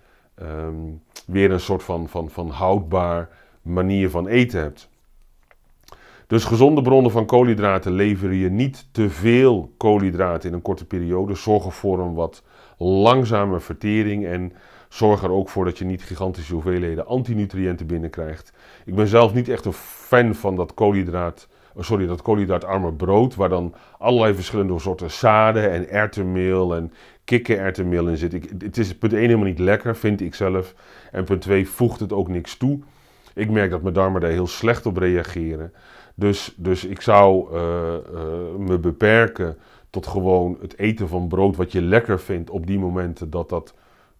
um, 0.43 1.03
weer 1.27 1.51
een 1.51 1.61
soort 1.61 1.83
van, 1.83 2.09
van, 2.09 2.31
van 2.31 2.49
houdbaar 2.49 3.29
manier 3.63 4.11
van 4.11 4.29
eten 4.29 4.61
hebt. 4.61 4.89
Dus 6.27 6.45
gezonde 6.45 6.83
bronnen 6.83 7.11
van 7.11 7.27
koolhydraten 7.27 7.93
leveren 7.93 8.37
je 8.37 8.51
niet 8.51 8.89
te 8.93 9.11
veel 9.11 9.73
koolhydraten 9.77 10.49
in 10.49 10.55
een 10.55 10.63
korte 10.63 10.87
periode. 10.87 11.35
Zorg 11.35 11.65
ervoor 11.65 11.99
een 11.99 12.15
wat 12.15 12.43
langzame 12.79 13.61
vertering 13.61 14.27
en 14.27 14.53
zorg 14.89 15.23
er 15.23 15.31
ook 15.31 15.49
voor 15.49 15.65
dat 15.65 15.79
je 15.79 15.85
niet 15.85 16.03
gigantische 16.03 16.53
hoeveelheden 16.53 17.07
antinutriënten 17.07 17.87
binnenkrijgt. 17.87 18.53
Ik 18.85 18.95
ben 18.95 19.07
zelf 19.07 19.35
niet 19.35 19.49
echt 19.49 19.65
een 19.65 19.73
fan 19.73 20.35
van 20.35 20.57
dat 20.57 20.75
koolhydraat, 20.75 21.49
sorry, 21.79 22.07
dat 22.07 22.23
koolhydraatarme 22.23 22.93
brood, 22.93 23.35
waar 23.35 23.49
dan 23.49 23.75
allerlei 23.99 24.35
verschillende 24.35 24.79
soorten 24.79 25.11
zaden 25.11 25.71
en 25.71 25.89
erwtenmeel 25.89 26.77
en 26.77 26.93
kikkererwtenmeel 27.25 28.09
in 28.09 28.17
zit. 28.17 28.35
Ik, 28.35 28.51
het 28.59 28.79
is 28.79 28.95
punt 28.95 29.13
1 29.13 29.23
helemaal 29.23 29.47
niet 29.47 29.59
lekker, 29.59 29.97
vind 29.97 30.21
ik 30.21 30.35
zelf. 30.35 30.75
En 31.11 31.25
punt 31.25 31.41
2 31.41 31.69
voegt 31.69 32.01
het 32.01 32.13
ook 32.13 32.29
niks 32.29 32.57
toe. 32.57 32.79
Ik 33.35 33.51
merk 33.51 33.71
dat 33.71 33.83
mijn 33.83 33.95
darmen 33.95 34.21
daar 34.21 34.31
heel 34.31 34.47
slecht 34.47 34.87
op 34.87 34.97
reageren. 34.97 35.73
Dus, 36.15 36.55
dus 36.57 36.85
ik 36.85 37.01
zou 37.01 37.55
uh, 37.55 37.61
uh, 37.61 38.21
me 38.59 38.79
beperken 38.79 39.57
tot 39.91 40.07
gewoon 40.07 40.57
het 40.61 40.79
eten 40.79 41.09
van 41.09 41.29
brood 41.29 41.57
wat 41.57 41.73
je 41.73 41.83
lekker 41.83 42.21
vindt 42.21 42.51
op 42.51 42.67
die 42.67 42.79
momenten 42.79 43.31
dat 43.31 43.49
dat 43.49 43.75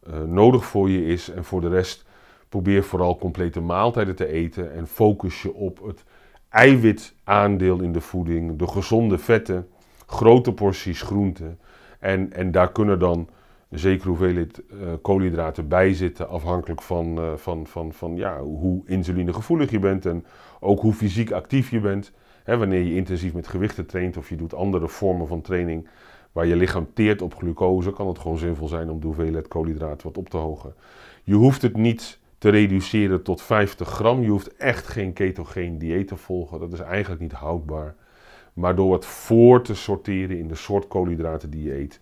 uh, 0.09 0.23
nodig 0.23 0.65
voor 0.65 0.91
je 0.91 1.07
is. 1.07 1.31
En 1.31 1.45
voor 1.45 1.61
de 1.61 1.69
rest 1.69 2.05
probeer 2.49 2.83
vooral 2.83 3.19
complete 3.19 3.61
maaltijden 3.61 4.17
te 4.17 4.27
eten 4.27 4.73
en 4.73 4.87
focus 4.87 5.43
je 5.43 5.55
op 5.55 5.83
het 5.87 6.05
eiwitaandeel 6.51 7.81
in 7.81 7.93
de 7.93 8.01
voeding, 8.01 8.59
de 8.59 8.67
gezonde 8.67 9.19
vetten, 9.19 9.69
grote 10.07 10.53
porties 10.53 11.03
groenten. 11.03 11.59
En, 11.99 12.33
en 12.33 12.51
daar 12.51 12.73
kunnen 12.73 12.99
dan 12.99 13.29
een 13.69 13.79
zekere 13.79 14.09
hoeveelheid 14.09 14.63
uh, 14.73 14.79
koolhydraten 15.03 15.69
bij 15.69 15.95
zitten, 15.95 16.29
afhankelijk 16.29 16.83
van, 16.83 17.19
uh, 17.19 17.33
van, 17.37 17.67
van, 17.67 17.93
van 17.93 18.17
ja, 18.17 18.41
hoe 18.41 18.83
insulinegevoelig 18.87 19.71
je 19.71 19.79
bent 19.79 20.07
en 20.07 20.25
ook 20.61 20.81
hoe 20.81 20.93
fysiek 20.93 21.31
actief 21.31 21.71
je 21.71 21.81
bent 21.81 22.13
wanneer 22.45 22.83
je 22.83 22.95
intensief 22.95 23.35
met 23.35 23.49
gewichten 23.49 23.87
traint 23.87 24.17
of 24.17 24.29
je 24.29 24.37
doet 24.37 24.55
andere 24.55 24.89
vormen 24.89 25.29
van 25.29 25.41
training 25.41 25.89
waar 26.33 26.47
je 26.47 26.57
lichaam 26.57 26.89
teert 26.95 27.23
op 27.23 27.35
glucose, 27.35 27.93
kan 27.93 28.09
het 28.09 28.19
gewoon 28.19 28.39
zinvol 28.39 28.69
zijn 28.69 28.91
om 28.91 29.01
de 29.01 29.07
hoeveelheid 29.07 29.49
koolhydraten 29.49 30.07
wat 30.07 30.19
op 30.19 30.29
te 30.29 30.37
hogen. 30.37 30.75
Je 31.23 31.35
hoeft 31.35 31.63
het 31.63 31.77
niet 31.77 32.19
te 32.41 32.49
reduceren 32.49 33.23
tot 33.23 33.43
50 33.43 33.89
gram. 33.89 34.23
Je 34.23 34.31
hoeft 34.31 34.57
echt 34.57 34.87
geen 34.87 35.13
ketogeen 35.13 35.79
dieet 35.79 36.09
te 36.09 36.17
volgen. 36.17 36.61
Dat 36.61 36.73
is 36.73 36.81
eigenlijk 36.81 37.23
niet 37.23 37.33
houdbaar. 37.33 37.95
Maar 38.53 38.75
door 38.75 38.93
het 38.93 39.05
voor 39.05 39.63
te 39.63 39.75
sorteren 39.75 40.39
in 40.39 40.49
de 40.49 40.55
soort 40.55 40.89
koolhydraten 40.89 41.51
die 41.51 41.63
je 41.63 41.79
eet, 41.79 42.01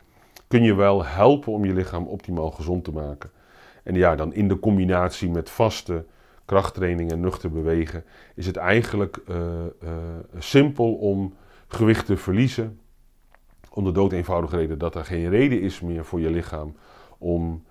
kun 0.49 0.63
je 0.63 0.75
wel 0.75 1.05
helpen 1.05 1.53
om 1.53 1.65
je 1.65 1.73
lichaam 1.73 2.07
optimaal 2.07 2.51
gezond 2.51 2.85
te 2.85 2.93
maken. 2.93 3.31
En 3.83 3.95
ja, 3.95 4.17
dan 4.17 4.35
in 4.35 4.49
de 4.49 4.59
combinatie 4.59 5.31
met 5.31 5.51
vaste 5.51 6.05
krachttraining 6.45 7.13
en 7.13 7.21
nuchter 7.21 7.51
bewegen, 7.51 8.05
is 8.35 8.47
het 8.47 8.57
eigenlijk 8.57 9.19
uh, 9.29 9.37
uh, 9.83 9.91
simpel 10.39 10.95
om 10.95 11.35
gewicht 11.69 12.07
te 12.07 12.17
verliezen. 12.17 12.81
Om 13.71 13.85
de 13.85 13.93
dood 13.93 14.13
eenvoudige 14.13 14.57
reden 14.57 14.79
dat 14.79 14.95
er 14.95 15.05
geen 15.05 15.29
reden 15.29 15.61
is 15.61 15.81
meer 15.81 16.05
voor 16.05 16.21
je 16.21 16.31
lichaam 16.31 16.75
om 17.19 17.65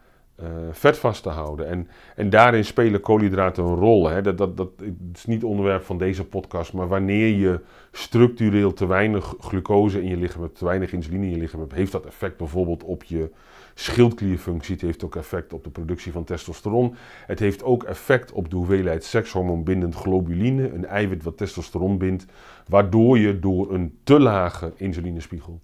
vet 0.71 0.97
vast 0.97 1.23
te 1.23 1.29
houden. 1.29 1.67
En, 1.67 1.87
en 2.15 2.29
daarin 2.29 2.65
spelen 2.65 3.01
koolhydraten 3.01 3.63
een 3.63 3.75
rol. 3.75 4.09
Hè. 4.09 4.21
Dat, 4.21 4.37
dat, 4.37 4.57
dat 4.57 4.69
is 5.13 5.25
niet 5.25 5.43
onderwerp 5.43 5.83
van 5.83 5.97
deze 5.97 6.25
podcast, 6.25 6.73
maar 6.73 6.87
wanneer 6.87 7.27
je 7.27 7.59
structureel 7.91 8.73
te 8.73 8.87
weinig 8.87 9.35
glucose 9.39 10.01
in 10.01 10.09
je 10.09 10.17
lichaam 10.17 10.41
hebt, 10.41 10.57
te 10.57 10.65
weinig 10.65 10.93
insuline 10.93 11.25
in 11.25 11.31
je 11.31 11.37
lichaam 11.37 11.59
hebt, 11.59 11.73
heeft 11.73 11.91
dat 11.91 12.05
effect 12.05 12.37
bijvoorbeeld 12.37 12.83
op 12.83 13.03
je 13.03 13.31
schildklierfunctie. 13.73 14.73
Het 14.73 14.83
heeft 14.83 15.03
ook 15.03 15.15
effect 15.15 15.53
op 15.53 15.63
de 15.63 15.69
productie 15.69 16.11
van 16.11 16.23
testosteron. 16.23 16.95
Het 17.25 17.39
heeft 17.39 17.63
ook 17.63 17.83
effect 17.83 18.31
op 18.31 18.49
de 18.49 18.55
hoeveelheid 18.55 19.03
sekshormoonbindend 19.03 19.95
globuline, 19.95 20.73
een 20.73 20.85
eiwit 20.85 21.23
wat 21.23 21.37
testosteron 21.37 21.97
bindt, 21.97 22.25
waardoor 22.67 23.17
je 23.17 23.39
door 23.39 23.73
een 23.73 23.99
te 24.03 24.19
lage 24.19 24.73
insulinespiegel 24.75 25.59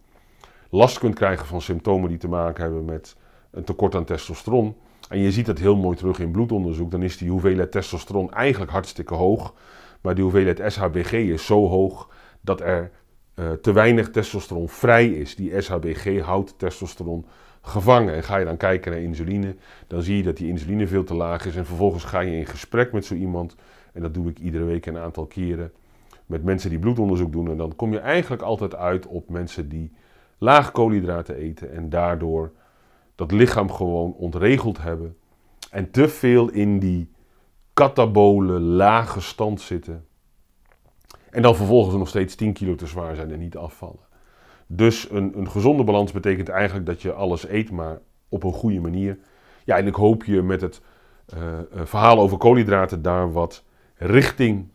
last 0.74 1.00
kunt 1.00 1.16
krijgen 1.16 1.46
van 1.46 1.62
symptomen 1.62 2.10
die 2.10 2.18
te 2.18 2.28
maken 2.28 2.64
hebben 2.64 2.86
met 2.86 3.16
een 3.54 3.64
tekort 3.64 3.96
aan 3.96 4.06
testosteron. 4.06 4.76
En 5.10 5.20
je 5.20 5.32
ziet 5.32 5.46
dat 5.46 5.60
heel 5.60 5.76
mooi 5.76 5.98
terug 5.98 6.20
in 6.20 6.32
bloedonderzoek. 6.32 6.92
Dan 6.92 7.04
is 7.04 7.18
die 7.18 7.30
hoeveelheid 7.30 7.72
testosteron 7.72 8.32
eigenlijk 8.32 8.72
hartstikke 8.72 9.14
hoog. 9.14 9.54
Maar 10.02 10.16
die 10.16 10.24
hoeveelheid 10.24 10.74
SHBG 10.74 11.12
is 11.12 11.46
zo 11.46 11.68
hoog 11.68 12.10
dat 12.42 12.62
er 12.62 12.92
uh, 13.36 13.52
te 13.52 13.72
weinig 13.72 14.10
testosteron 14.10 14.70
vrij 14.70 15.08
is. 15.08 15.36
Die 15.36 15.62
SHBG 15.62 16.22
houdt 16.22 16.60
testosteron 16.60 17.26
gevangen. 17.62 18.14
En 18.14 18.24
ga 18.24 18.38
je 18.38 18.46
dan 18.46 18.58
kijken 18.58 18.92
naar 18.92 19.02
insuline, 19.02 19.56
dan 19.88 20.02
zie 20.02 20.18
je 20.18 20.24
dat 20.24 20.38
die 20.38 20.48
insuline 20.48 20.88
veel 20.88 21.04
te 21.04 21.14
laag 21.14 21.46
is. 21.46 21.56
En 21.56 21.66
vervolgens 21.66 22.04
ga 22.04 22.20
je 22.20 22.38
in 22.38 22.46
gesprek 22.46 22.92
met 22.92 23.06
zo 23.06 23.14
iemand. 23.14 23.56
En 23.94 24.02
dat 24.02 24.14
doe 24.14 24.30
ik 24.30 24.40
iedere 24.40 24.64
week 24.64 24.86
een 24.86 24.98
aantal 24.98 25.26
keren. 25.26 25.72
Met 26.26 26.44
mensen 26.44 26.70
die 26.70 26.80
bloedonderzoek 26.80 27.32
doen. 27.32 27.50
En 27.50 27.58
dan 27.58 27.76
kom 27.76 27.92
je 27.92 28.00
eigenlijk 28.00 28.42
altijd 28.42 28.76
uit 28.76 29.08
op 29.08 29.30
mensen 29.30 29.70
die 29.70 29.92
laag 30.38 30.72
koolhydraten 30.72 31.36
eten. 31.36 31.72
En 31.72 31.90
daardoor 31.90 32.52
dat 33.16 33.32
lichaam 33.32 33.72
gewoon 33.72 34.14
ontregeld 34.14 34.82
hebben. 34.82 35.18
En 35.72 35.92
te 35.92 36.08
veel 36.08 36.50
in 36.50 36.80
die 36.80 37.12
katabole 37.74 38.60
lage 38.60 39.22
stand 39.22 39.62
zitten. 39.62 40.06
En 41.30 41.42
dan 41.42 41.56
vervolgens 41.56 41.96
nog 41.96 42.08
steeds 42.08 42.36
10 42.36 42.54
kilo 42.54 42.76
te 42.76 42.88
zwaar 42.88 43.16
zijn 43.16 43.32
en 43.32 43.40
niet 43.40 43.58
afvallen. 43.58 44.12
Dus 44.68 45.10
een, 45.10 45.38
een 45.38 45.50
gezonde 45.50 45.84
balans 45.84 46.12
betekent 46.12 46.50
eigenlijk 46.50 46.86
dat 46.86 47.02
je 47.02 47.14
alles 47.14 47.48
eet, 47.48 47.72
maar 47.72 48.00
op 48.30 48.44
een 48.44 48.54
goede 48.54 48.80
manier. 48.80 49.18
Ja, 49.66 49.78
en 49.78 49.88
ik 49.88 49.96
hoop 49.96 50.24
je 50.24 50.42
met 50.42 50.62
het 50.62 50.82
uh, 51.34 51.60
verhaal 51.84 52.20
over 52.20 52.38
koolhydraten 52.38 53.02
daar 53.02 53.32
wat 53.32 53.64
richting 53.96 54.68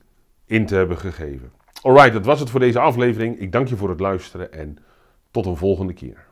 in 0.44 0.66
te 0.66 0.74
hebben 0.74 0.96
gegeven. 0.96 1.53
Alright, 1.83 2.12
dat 2.12 2.24
was 2.24 2.40
het 2.40 2.51
voor 2.51 2.61
deze 2.61 2.79
aflevering. 2.79 3.38
Ik 3.38 3.53
dank 3.53 3.68
je 3.68 3.77
voor 3.77 3.88
het 3.88 4.01
luisteren 4.01 4.53
en 4.53 4.79
tot 5.31 5.46
een 5.46 5.57
volgende 5.57 5.92
keer. 5.92 6.27